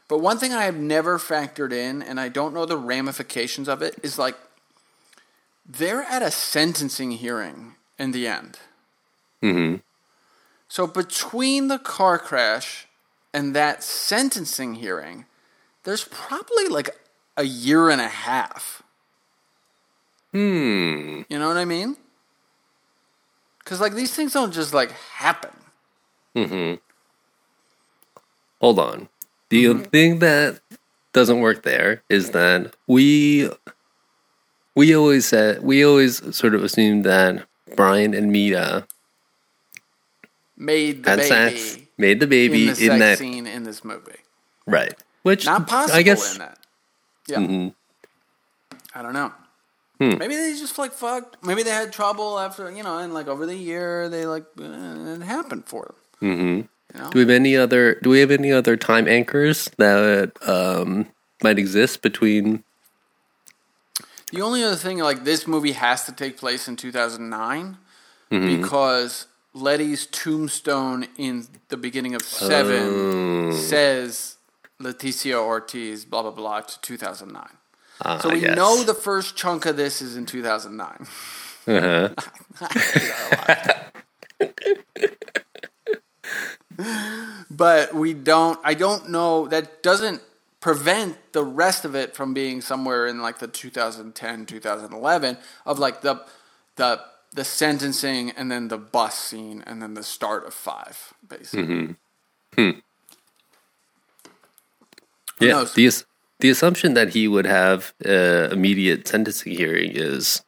[0.08, 3.82] But one thing I have never factored in, and I don't know the ramifications of
[3.82, 4.36] it, is like
[5.68, 8.60] they're at a sentencing hearing in the end.
[9.42, 9.76] Mm-hmm.
[10.68, 12.85] So between the car crash
[13.36, 15.26] and that sentencing hearing,
[15.84, 16.98] there's probably like
[17.36, 18.82] a year and a half.
[20.32, 21.20] Hmm.
[21.28, 21.98] You know what I mean?
[23.58, 25.50] Because like these things don't just like happen.
[26.34, 26.76] Mm-hmm.
[28.62, 29.08] Hold on.
[29.50, 30.60] The thing that
[31.12, 33.50] doesn't work there is that we
[34.74, 38.86] we always said we always sort of assumed that Brian and Mia
[40.56, 43.84] Made the had baby sex, made the baby in the sex that scene in this
[43.84, 44.20] movie.
[44.66, 46.58] right, which Not possible I guess in that.
[47.28, 47.38] Yeah.
[47.38, 47.74] Mhm.
[48.94, 49.32] I don't know.
[50.00, 50.18] Hmm.
[50.18, 51.42] Maybe they just like fucked.
[51.42, 54.64] Maybe they had trouble after you know, and like over the year they like uh,
[55.16, 56.38] it happened for them.
[56.38, 56.68] Mhm.
[56.94, 57.10] You know?
[57.10, 57.94] Do we have any other?
[58.02, 61.06] Do we have any other time anchors that um,
[61.42, 62.62] might exist between?
[64.32, 67.78] The only other thing, like this movie has to take place in 2009
[68.30, 68.60] Mm-hmm.
[68.60, 69.26] because
[69.60, 73.52] Letty's tombstone in the beginning of Seven Oh.
[73.52, 74.36] says
[74.80, 77.48] Leticia Ortiz, blah blah blah, to 2009.
[78.04, 78.54] Ah, So we yes.
[78.54, 81.06] know the first chunk of this is in 2009.
[81.68, 82.08] Uh-huh.
[87.50, 88.58] but we don't.
[88.62, 89.48] I don't know.
[89.48, 90.20] That doesn't
[90.60, 96.02] prevent the rest of it from being somewhere in like the 2010, 2011 of like
[96.02, 96.24] the
[96.76, 97.00] the
[97.36, 101.96] the sentencing and then the bus scene and then the start of five, basically.
[102.56, 102.74] Who
[105.38, 106.04] Yeah, the
[106.40, 110.42] the assumption that he would have uh, immediate sentencing hearing is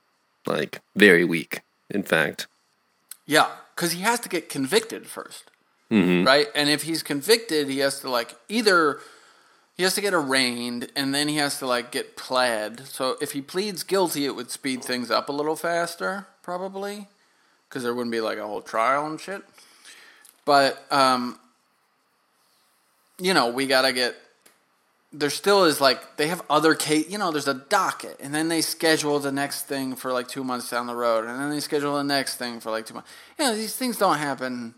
[0.46, 1.60] like very weak.
[1.90, 2.46] In fact,
[3.26, 5.44] Yeah, because he has to get convicted 1st
[5.90, 6.26] Mm-hmm.
[6.26, 6.48] right?
[6.54, 9.00] And if he's convicted, he has to like either
[9.74, 12.86] he has to get arraigned, and then he has to like get pled.
[12.88, 17.06] So if he pleads guilty, it would speed things up a little faster, probably,
[17.68, 19.42] because there wouldn't be like a whole trial and shit.
[20.46, 21.38] But um,
[23.18, 24.16] you know, we gotta get.
[25.12, 27.10] There still is like they have other case.
[27.10, 30.42] You know, there's a docket, and then they schedule the next thing for like two
[30.42, 33.10] months down the road, and then they schedule the next thing for like two months.
[33.38, 34.74] You know, these things don't happen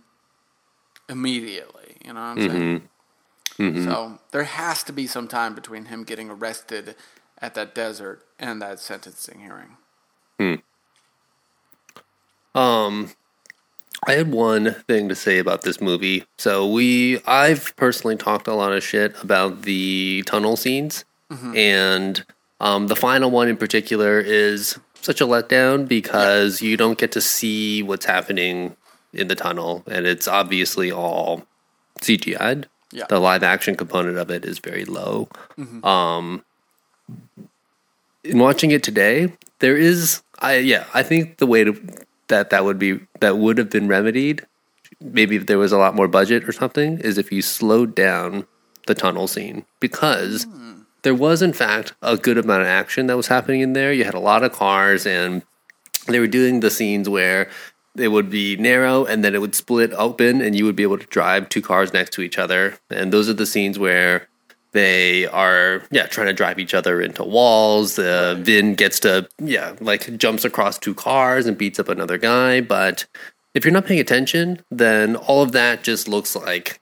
[1.08, 1.98] immediately.
[2.04, 2.80] You know what I'm saying?
[2.80, 3.62] Mm-hmm.
[3.62, 3.84] Mm-hmm.
[3.84, 6.96] So there has to be some time between him getting arrested
[7.40, 9.76] at that desert and that sentencing hearing.
[10.40, 10.54] Hmm.
[12.55, 13.11] Um,
[14.07, 16.24] I had one thing to say about this movie.
[16.38, 21.05] So we, I've personally talked a lot of shit about the tunnel scenes,
[21.57, 22.24] and
[22.61, 27.20] um, the final one in particular is such a letdown because you don't get to
[27.20, 28.76] see what's happening
[29.12, 31.44] in the tunnel, and it's obviously all
[32.01, 32.68] CGI'd.
[32.92, 33.05] Yeah.
[33.09, 35.28] The live action component of it is very low.
[35.84, 36.44] Um,
[38.24, 41.72] in watching it today, there is, I yeah, I think the way to
[42.30, 44.46] that that would be that would have been remedied,
[45.00, 48.46] maybe if there was a lot more budget or something, is if you slowed down
[48.86, 50.46] the tunnel scene because
[51.02, 53.92] there was in fact a good amount of action that was happening in there.
[53.92, 55.42] You had a lot of cars and
[56.06, 57.48] they were doing the scenes where
[57.96, 60.98] it would be narrow and then it would split open and you would be able
[60.98, 62.78] to drive two cars next to each other.
[62.88, 64.28] And those are the scenes where
[64.72, 67.98] they are yeah trying to drive each other into walls.
[67.98, 72.60] Uh, Vin gets to yeah like jumps across two cars and beats up another guy.
[72.60, 73.06] But
[73.54, 76.80] if you're not paying attention, then all of that just looks like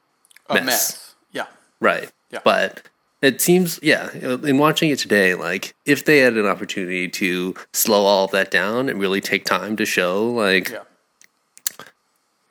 [0.49, 0.65] A mess.
[0.65, 1.15] mess.
[1.31, 1.45] Yeah.
[1.79, 2.11] Right.
[2.31, 2.39] Yeah.
[2.43, 2.83] But
[3.21, 8.05] it seems, yeah, in watching it today, like if they had an opportunity to slow
[8.05, 10.79] all of that down and really take time to show, like, Yeah.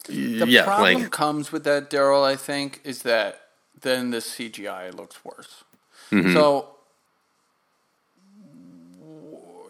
[0.09, 3.41] yeah, The problem like, comes with that, Daryl, I think, is that
[3.83, 5.64] then the CGI looks worse.
[6.11, 6.33] Mm-hmm.
[6.33, 6.68] So,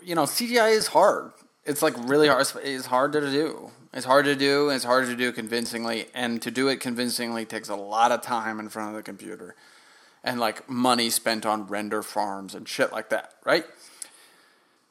[0.05, 1.33] you know, CGI is hard.
[1.65, 2.47] It's like really hard.
[2.63, 3.71] It's hard to do.
[3.93, 4.71] It's hard to do.
[4.71, 8.61] It's hard to do convincingly, and to do it convincingly takes a lot of time
[8.61, 9.55] in front of the computer,
[10.23, 13.65] and like money spent on render farms and shit like that, right?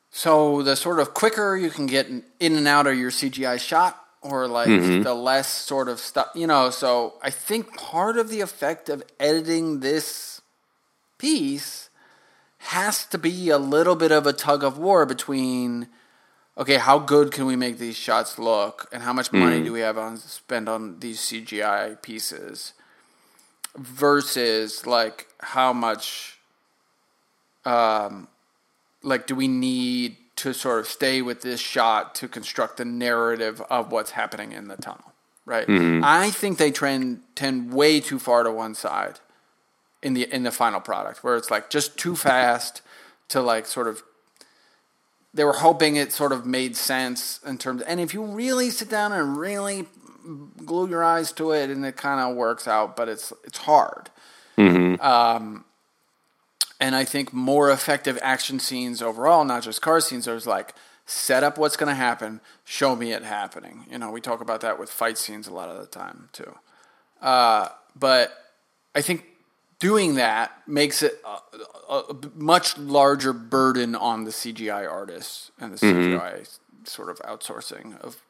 [0.10, 4.04] So the sort of quicker you can get in and out of your CGI shot,
[4.30, 4.68] or like
[5.04, 6.70] the less sort of stuff, you know.
[6.70, 10.42] So I think part of the effect of editing this
[11.18, 11.90] piece
[12.60, 15.88] has to be a little bit of a tug of war between
[16.58, 19.82] okay, how good can we make these shots look, and how much money do we
[19.82, 22.74] have on spend on these CGI pieces,
[23.78, 26.40] versus like how much,
[27.64, 28.28] um,
[29.04, 33.62] like do we need to sort of stay with this shot to construct the narrative
[33.70, 35.14] of what's happening in the tunnel,
[35.46, 35.68] right?
[36.04, 39.20] I think they trend tend way too far to one side
[40.02, 42.82] in the in the final product, where it's like just too fast
[43.30, 44.04] to like sort of
[45.34, 48.90] they were hoping it sort of made sense in terms and if you really sit
[48.90, 49.86] down and really
[50.66, 54.10] glue your eyes to it and it kind of works out but it's it's hard.
[55.02, 55.66] Um,
[56.80, 60.74] and i think more effective action scenes overall not just car scenes there's like
[61.08, 63.86] set up what's going to happen show me it happening.
[63.90, 66.54] You know we talk about that with fight scenes a lot of the time too.
[67.22, 68.32] Uh, but
[68.94, 69.26] i think
[69.80, 75.72] doing that makes it a, a, a much larger burden on the CGI artists and
[75.74, 76.18] the mm-hmm.
[76.18, 78.22] CGI sort of outsourcing of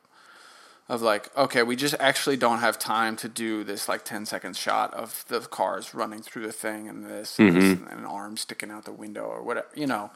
[0.90, 4.56] of like okay we just actually don't have time to do this like 10 second
[4.56, 7.88] shot of the cars running through the thing and this, and, this mm-hmm.
[7.88, 10.10] and an arm sticking out the window or whatever you know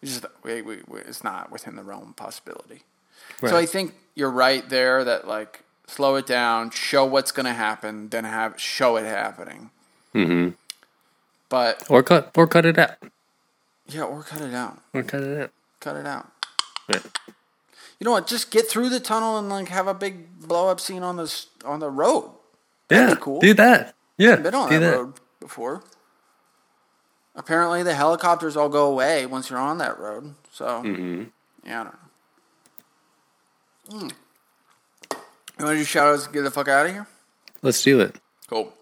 [0.00, 2.82] we just we, we, we, it's not within the realm of possibility
[3.40, 7.52] so I think you're right there that like slow it down show what's going to
[7.52, 9.70] happen then have show it happening
[10.14, 10.50] mm-hmm.
[11.48, 12.96] but or cut, or cut it out,
[13.88, 14.78] yeah, or cut it out.
[14.92, 15.50] or cut it out.
[15.80, 16.30] Cut it out.
[16.88, 16.98] Yeah.
[18.00, 18.26] You know what?
[18.26, 21.44] Just get through the tunnel and like have a big blow up scene on the
[21.64, 22.30] on the road.
[22.90, 23.40] Yeah, be cool.
[23.40, 23.94] do that.
[24.18, 24.96] Yeah, I've been on do that, that.
[24.96, 25.82] road before.
[27.34, 30.34] Apparently, the helicopters all go away once you're on that road.
[30.50, 30.82] So,
[31.64, 31.94] yeah, I don't
[33.90, 34.08] know.
[34.08, 34.12] Mm.
[35.58, 37.06] You want to do shout outs and get the fuck out of here?
[37.60, 38.16] Let's do it.
[38.48, 38.72] Cool.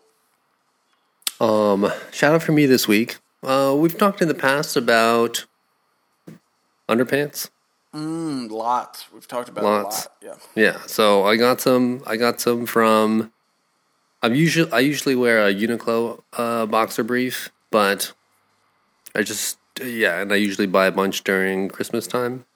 [1.41, 3.17] Um, shout out for me this week.
[3.43, 5.47] Uh, we've talked in the past about
[6.89, 7.51] underpants.
[7.95, 9.07] Mm, lots.
[9.12, 10.09] We've talked about Lots.
[10.22, 10.40] a lot.
[10.57, 10.62] Yeah.
[10.62, 12.03] Yeah, so I got some.
[12.07, 13.32] I got some from.
[14.22, 18.12] I'm usually I usually wear a Uniqlo uh, boxer brief, but
[19.14, 22.47] I just yeah, and I usually buy a bunch during Christmas time.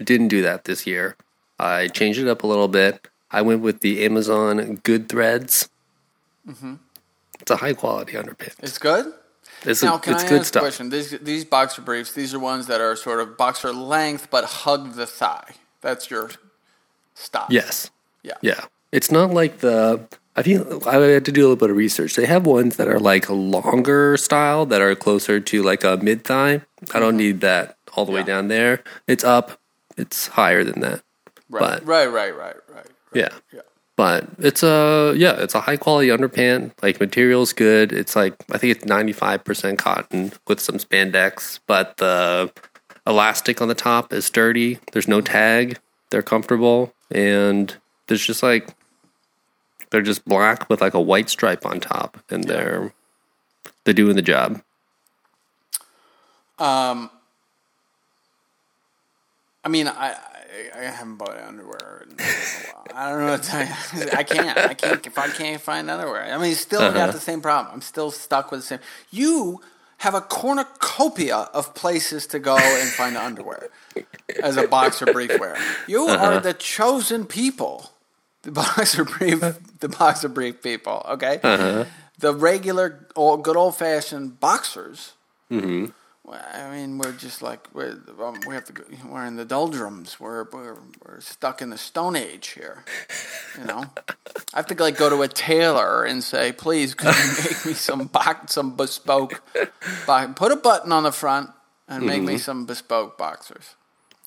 [0.00, 1.16] I didn't do that this year.
[1.58, 3.08] I changed it up a little bit.
[3.30, 5.68] I went with the Amazon Goodthreads.
[6.48, 6.74] Mm-hmm.
[7.40, 8.62] It's a high quality underpants.
[8.62, 9.12] It's good.
[9.64, 10.60] It's, Now, can it's I good ask stuff.
[10.62, 10.90] a question?
[10.90, 14.94] These these boxer briefs, these are ones that are sort of boxer length but hug
[14.94, 15.54] the thigh.
[15.80, 16.30] That's your
[17.14, 17.46] style.
[17.50, 17.90] Yes.
[18.22, 18.34] Yeah.
[18.42, 18.64] Yeah.
[18.92, 20.06] It's not like the.
[20.38, 22.14] I feel I had to do a little bit of research.
[22.14, 25.96] They have ones that are like a longer style that are closer to like a
[25.96, 26.60] mid thigh.
[26.92, 28.26] I don't need that all the way Mm-hmm.
[28.28, 28.84] Down there.
[29.06, 29.58] It's up.
[29.96, 31.02] It's higher than that.
[31.48, 31.60] Right.
[31.60, 32.06] But right.
[32.06, 32.36] Right.
[32.36, 32.56] Right.
[32.74, 32.86] Right.
[33.14, 33.30] yeah.
[33.52, 33.60] Yeah.
[33.96, 36.72] But it's a yeah, it's a high quality underpant.
[36.82, 37.92] Like material's good.
[37.92, 42.52] It's like I think it's ninety five percent cotton with some spandex, but the
[43.06, 44.78] elastic on the top is sturdy.
[44.92, 45.78] There's no tag.
[46.10, 47.74] They're comfortable, and
[48.06, 48.68] there's just like
[49.90, 52.92] they're just black with like a white stripe on top, and they're
[53.84, 54.60] they're doing the job.
[56.58, 57.10] Um,
[59.64, 60.16] I mean, I,
[60.56, 62.86] I I haven't bought underwear in a while.
[62.94, 64.10] I don't know what to tell you.
[64.12, 64.58] I can't.
[64.58, 65.06] I can't.
[65.06, 67.12] If I can't find underwear, I mean, still got uh-huh.
[67.12, 67.74] the same problem.
[67.74, 68.78] I'm still stuck with the same.
[69.10, 69.60] You
[69.98, 73.70] have a cornucopia of places to go and find underwear
[74.42, 75.56] as a boxer brief wearer.
[75.86, 76.40] You are uh-huh.
[76.40, 77.90] the chosen people.
[78.42, 79.40] The boxer brief,
[79.80, 81.04] the boxer brief people.
[81.10, 81.84] Okay, uh-huh.
[82.18, 85.14] the regular, old, good old fashioned boxers.
[85.50, 85.86] Mm-hmm.
[86.26, 89.44] Well, I mean, we're just like we're um, we have to go, we're in the
[89.44, 90.18] doldrums.
[90.18, 92.84] We're, we're we're stuck in the Stone Age here.
[93.56, 93.84] You know,
[94.52, 97.72] I have to like go to a tailor and say, please, could you make me
[97.74, 99.40] some box, some bespoke,
[100.04, 101.50] box, put a button on the front
[101.86, 103.76] and make me some bespoke boxers.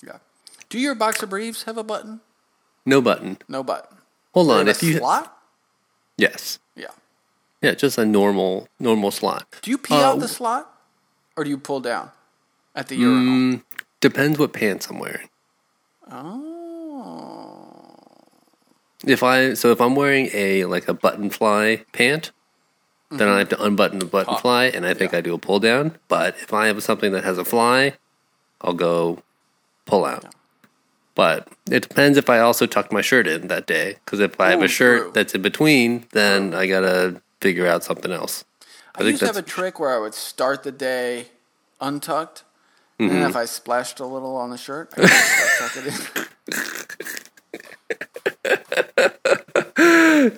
[0.02, 0.20] Yeah.
[0.70, 2.22] Do your boxer briefs have a button?
[2.86, 3.40] No button.
[3.50, 3.98] No button.
[4.34, 4.68] Hold on.
[4.70, 5.38] If a you slot?
[6.18, 6.92] yes, Yeah.
[7.62, 9.46] yeah, just a normal normal slot.
[9.62, 10.72] Do you pee Uh, out the slot,
[11.40, 12.12] or do you pull down
[12.76, 13.34] at the urinal?
[13.34, 13.64] Mm,
[14.02, 15.30] depends what pants I'm wearing.
[16.12, 17.56] Oh.
[19.06, 22.32] If I so if I'm wearing a like a button fly pant,
[23.10, 25.20] then I have to unbutton the button Oh, fly, and I think yeah.
[25.20, 25.98] I do a pull down.
[26.10, 27.94] But if I have something that has a fly,
[28.60, 29.24] I'll go
[29.86, 30.26] pull out.
[31.16, 33.96] But it depends if I also tuck my shirt in that day.
[34.04, 35.12] Because if I have a shirt true.
[35.14, 38.44] that's in between, then I gotta figure out something else.
[38.96, 41.28] I, used to have a trick where I would start the day
[41.82, 42.44] untucked,
[43.00, 43.20] and Mm-hmm.
[43.22, 45.08] then if I splashed a little on the shirt, I
[45.60, 45.94] tuck it in.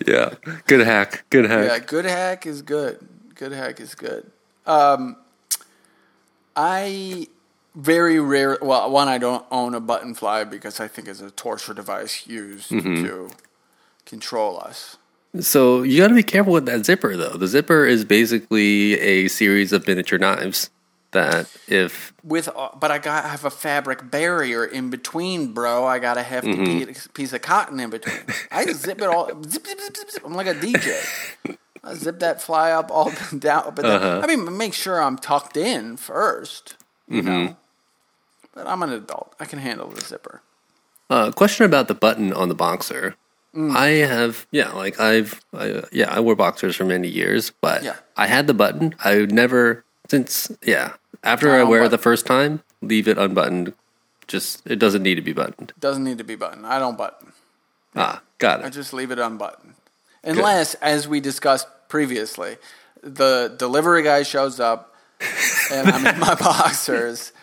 [0.08, 0.34] yeah,
[0.68, 1.68] good hack, good hack.
[1.68, 3.00] Yeah, good hack is good.
[3.36, 4.30] Good hack is good.
[4.66, 5.18] Um,
[6.56, 7.28] I
[7.76, 8.58] very rare.
[8.62, 12.28] Well, one I don't own a button fly because I think it's a torture device
[12.28, 13.04] used Mm-hmm.
[13.06, 13.30] to
[14.06, 14.98] control us.
[15.40, 17.38] So you got to be careful with that zipper, though.
[17.38, 20.70] The zipper is basically a series of miniature knives
[21.12, 25.86] that, if With, uh, but I got I have a fabric barrier in between, bro.
[25.86, 26.86] I got a hefty Mm-hmm.
[26.90, 28.18] piece, piece of cotton in between.
[28.52, 29.28] I zip it all.
[29.44, 30.24] Zip, zip, zip, zip, zip.
[30.26, 31.58] I'm like a DJ.
[31.84, 33.68] I zip that fly up all down.
[33.68, 34.02] Up and down.
[34.04, 34.22] Uh-huh.
[34.24, 36.76] I mean, make sure I'm tucked in first.
[37.08, 37.30] You Mm-hmm.
[37.46, 37.58] know.
[38.54, 39.34] But I'm an adult.
[39.40, 40.42] I can handle the zipper.
[41.10, 43.16] uh, question about the button on the boxer.
[43.56, 43.76] Mm.
[43.76, 47.98] I have, yeah, like I've, I, yeah, I wore boxers for many years, but Yeah.
[48.16, 48.96] I had the button.
[49.04, 50.94] I would never, since, yeah,
[51.24, 53.74] after I I wear it the first time, leave it unbuttoned.
[54.28, 55.74] Just, it doesn't need to be buttoned.
[55.80, 56.66] Doesn't need to be buttoned.
[56.66, 57.34] I don't button.
[57.96, 58.66] Ah, got it.
[58.68, 59.74] I just leave it unbuttoned.
[60.24, 62.58] Unless, as we discussed previously,
[63.04, 64.96] the delivery guy shows up
[65.72, 67.34] and I'm in my boxers.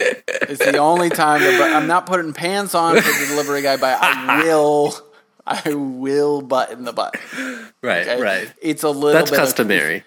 [0.00, 3.98] It's the only time but I'm not putting pants on for the delivery guy, but
[4.02, 4.94] I will
[5.46, 7.20] I will button the button.
[7.82, 8.20] Right, okay?
[8.20, 8.52] right.
[8.62, 10.04] It's a little That's customary.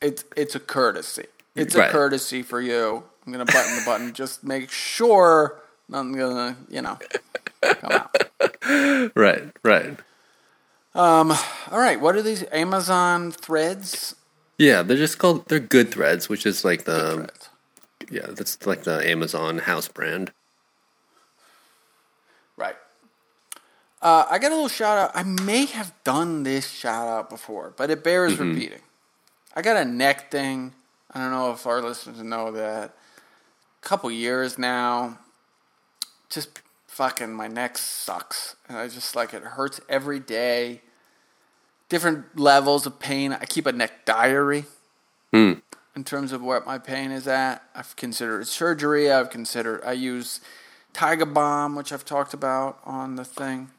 [0.00, 1.26] it's it's a courtesy.
[1.54, 1.88] It's Right.
[1.90, 3.02] a courtesy for you.
[3.26, 4.12] I'm gonna button the button.
[4.14, 6.98] Just make sure nothing's gonna, you know,
[7.62, 8.16] come out.
[9.16, 9.98] Right, right.
[10.94, 11.32] Um.
[11.70, 14.14] All right, what are these Amazon threads?
[14.58, 17.28] Yeah, they're just called, they're good threads, which is like the,
[18.10, 20.32] yeah, that's like the Amazon house brand.
[22.56, 22.76] Right.
[24.02, 25.10] Uh, I got a little shout out.
[25.14, 28.80] I may have done this shout out before, but it bears repeating.
[29.54, 30.72] I got a neck thing.
[31.12, 32.94] I don't know if our listeners know that.
[33.82, 35.18] A couple years now.
[36.30, 38.56] Just fucking my neck sucks.
[38.68, 40.80] And I just like it hurts every day.
[41.88, 43.32] Different levels of pain.
[43.32, 44.64] I keep a neck diary
[45.32, 45.54] Hmm.
[45.94, 47.62] in terms of what my pain is at.
[47.74, 49.10] I've considered surgery.
[49.12, 50.40] I've considered I use
[50.92, 53.70] Tiger Balm, which I've talked about on the thing.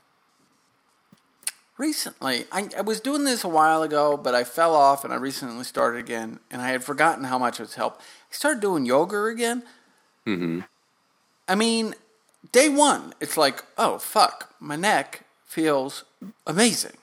[1.81, 5.15] Recently, I, I was doing this a while ago, but I fell off and I
[5.15, 8.01] recently started again, and I had forgotten how much it's helped.
[8.01, 9.63] I started doing yoga again.
[10.27, 10.59] Mm-hmm.
[11.47, 11.95] I mean,
[12.51, 16.03] day one, it's like, oh fuck, my neck feels
[16.45, 16.97] amazing.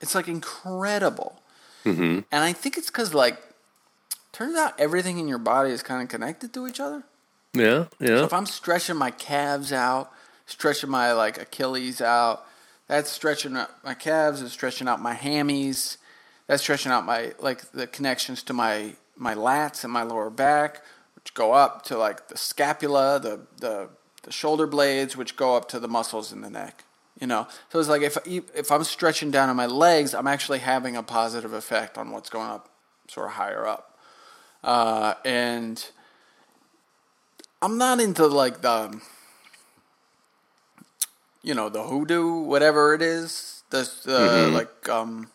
[0.00, 1.42] It's like incredible.
[1.84, 3.42] And I think it's because like
[4.30, 7.02] turns out everything in your body is kind of connected to each other.
[7.52, 8.18] Yeah, yeah.
[8.18, 10.12] So if I'm stretching my calves out,
[10.46, 12.46] stretching my like Achilles out,
[12.86, 15.96] that's stretching out my calves and stretching out my hammies.
[16.46, 20.82] That's stretching out my like the connections to my my lats and my lower back,
[21.14, 23.88] which go up to like the scapula, the the
[24.22, 26.84] the shoulder blades, which go up to the muscles in the neck.
[27.20, 30.58] You know, so it's like if if I'm stretching down on my legs, I'm actually
[30.58, 32.68] having a positive effect on what's going up,
[33.08, 33.98] sort of higher up,
[34.64, 35.82] uh, and
[37.62, 39.00] I'm not into like the,
[41.44, 43.62] you know, the hoodoo, whatever it is.
[43.70, 44.54] The uh, Mm-hmm.
[44.54, 45.28] like, um,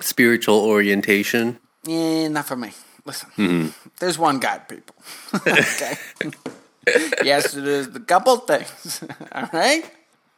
[0.00, 1.58] Spiritual orientation.
[1.88, 2.70] eh, not for me.
[3.04, 4.94] Listen, there's one God, people.
[5.46, 5.96] okay.
[7.24, 9.02] yes, it is a couple things.
[9.32, 9.82] All right,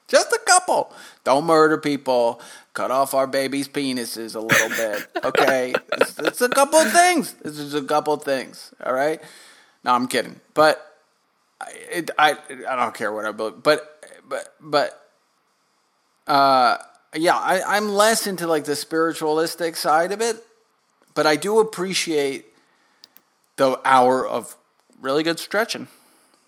[0.09, 0.93] just a couple.
[1.25, 2.41] Don't murder people.
[2.73, 5.07] Cut off our babies' penises a little bit.
[5.25, 7.35] Okay, it's, it's a couple things.
[7.43, 8.73] This is a couple things.
[8.85, 9.21] All right.
[9.85, 10.41] No, I'm kidding.
[10.55, 10.81] But
[11.61, 12.37] I, it, I,
[12.69, 13.63] I don't care what I believe.
[13.63, 15.02] But, but, but,
[16.27, 16.79] uh,
[17.15, 20.37] yeah, I, I'm less into like the spiritualistic side of it,
[21.15, 22.47] but I do appreciate
[23.57, 24.57] the hour of
[25.01, 25.89] really good stretching.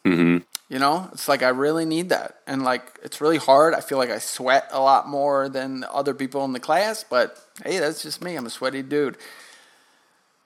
[0.04, 0.38] Mm-hmm.
[0.68, 3.74] You know, it's like I really need that, and like it's really hard.
[3.74, 7.38] I feel like I sweat a lot more than other people in the class, but
[7.62, 8.34] hey, that's just me.
[8.34, 9.18] I'm a sweaty dude,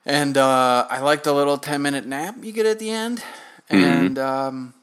[0.05, 3.23] and uh, I like the little ten minute nap you get at the end,
[3.69, 4.73] and um,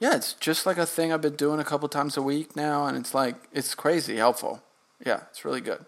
[0.00, 2.86] yeah, it's just like a thing I've been doing a couple times a week now,
[2.86, 4.62] and it's like it's crazy helpful.
[5.04, 5.84] Yeah, it's really good.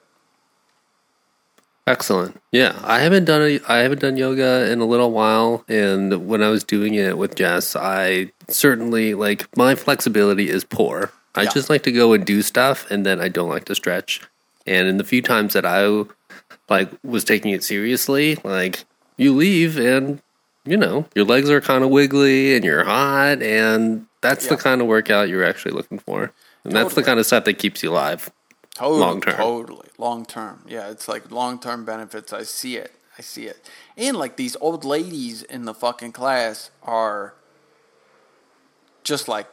[1.86, 2.40] Excellent.
[2.50, 6.42] Yeah, I haven't done a, I haven't done yoga in a little while, and when
[6.42, 11.12] I was doing it with Jess, I certainly like my flexibility is poor.
[11.36, 11.50] I Yeah.
[11.50, 14.20] just like to go and do stuff, and then I don't like to stretch.
[14.66, 16.04] And in the few times that I
[16.68, 18.84] like was taking it seriously, like
[19.16, 20.20] you leave and
[20.66, 24.80] you know your legs are kind of wiggly and you're hot, and that's the kind
[24.80, 26.32] of workout you're actually looking for,
[26.64, 28.30] and that's the kind of stuff that keeps you alive.
[28.74, 29.36] Totally, Long term.
[29.36, 29.88] Totally.
[29.96, 30.62] Long term.
[30.68, 32.32] Yeah, it's like long term benefits.
[32.32, 32.92] I see it.
[33.18, 33.66] I see it.
[33.96, 37.32] And like these old ladies in the fucking class are
[39.02, 39.46] just like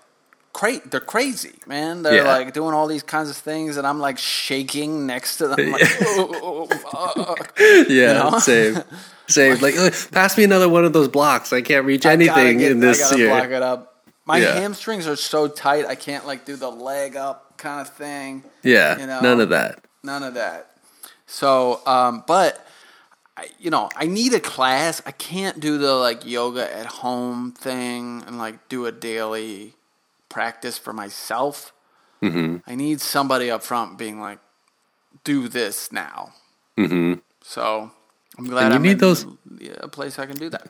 [0.54, 2.04] cra- they're crazy, man.
[2.04, 2.24] They're Yeah.
[2.38, 5.84] like doing all these kinds of things and I'm like shaking next to them like
[6.01, 7.36] oh.
[7.89, 8.39] Yeah, know?
[8.39, 8.82] same,
[9.28, 9.60] same.
[9.60, 11.51] Like, "Ugh, pass me another one of those blocks.
[11.54, 13.30] I can't reach I anything get- in this I year.
[13.30, 13.89] block it up.
[14.26, 14.54] My Yeah.
[14.56, 18.43] hamstrings are so tight I can't like do the leg up kind of thing.
[18.64, 19.20] Yeah, You know?
[19.22, 19.84] none of that.
[20.04, 20.70] None of that.
[21.26, 22.66] So, um, but
[23.36, 25.01] I, you know, I need a class.
[25.06, 29.74] I can't do the like yoga at home thing and like do a daily
[30.38, 31.72] practice for myself.
[32.22, 34.40] hmm I need somebody up front being like,
[35.24, 36.34] "Do this now."
[36.78, 37.92] hmm So
[38.38, 39.26] I'm glad you I'm need in those-
[39.82, 40.68] a place I can do that.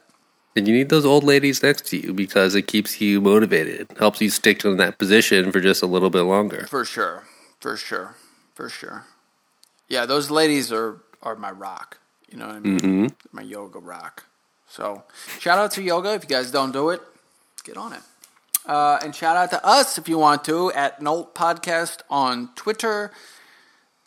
[0.56, 4.22] And you need those old ladies next to you because it keeps you motivated, helps
[4.22, 6.68] you stick in that position for just a little bit longer.
[6.70, 7.24] For sure,
[7.60, 8.16] for sure,
[8.54, 9.06] for sure.
[9.90, 11.98] Yeah, those ladies are are my rock.
[12.30, 12.80] You know what I mean?
[12.80, 14.26] hmm my yoga rock.
[14.68, 15.04] So
[15.40, 16.10] shout out to yoga.
[16.14, 17.02] If you guys don't do it,
[17.64, 18.04] get on it.
[18.66, 23.12] Uh, and shout out to us if you want to at Nolt Podcast on Twitter.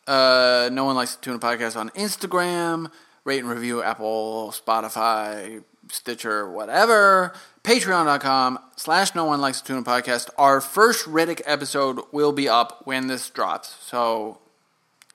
[0.07, 2.91] Uh, No One Likes the Tuna podcast on Instagram.
[3.25, 7.35] Rate and review Apple, Spotify, Stitcher, whatever.
[7.65, 10.31] Patreon.com slash No One Likes the Tuna podcast.
[10.39, 13.77] Our first Riddick episode will be up when this drops.
[13.85, 14.39] So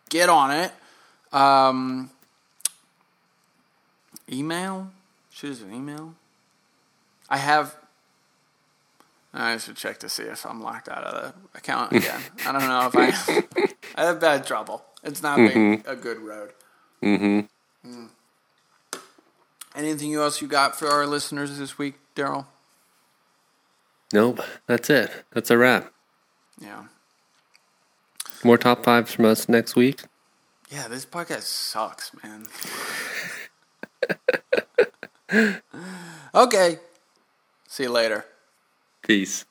[0.10, 0.72] get on it.
[1.34, 2.12] Um,
[4.32, 4.92] email?
[5.32, 6.14] Shoot us an email.
[7.30, 7.76] I have.
[9.34, 11.14] I should check to see if I'm locked out of
[11.54, 12.22] the account again.
[12.46, 13.68] I don't know if I.
[13.96, 14.84] I have bad trouble.
[15.04, 16.52] It's not been a good road.
[17.02, 17.42] hmm
[19.74, 22.46] Anything else you got for our listeners this week, Daryl?
[24.14, 25.10] Nope, that's it.
[25.32, 25.94] That's a wrap.
[26.60, 26.84] Yeah.
[28.44, 30.02] More top fives from us next week.
[30.70, 32.48] Yeah, this podcast sucks, man.
[36.36, 36.80] okay.
[37.68, 38.26] See you later.
[39.12, 39.51] Peace.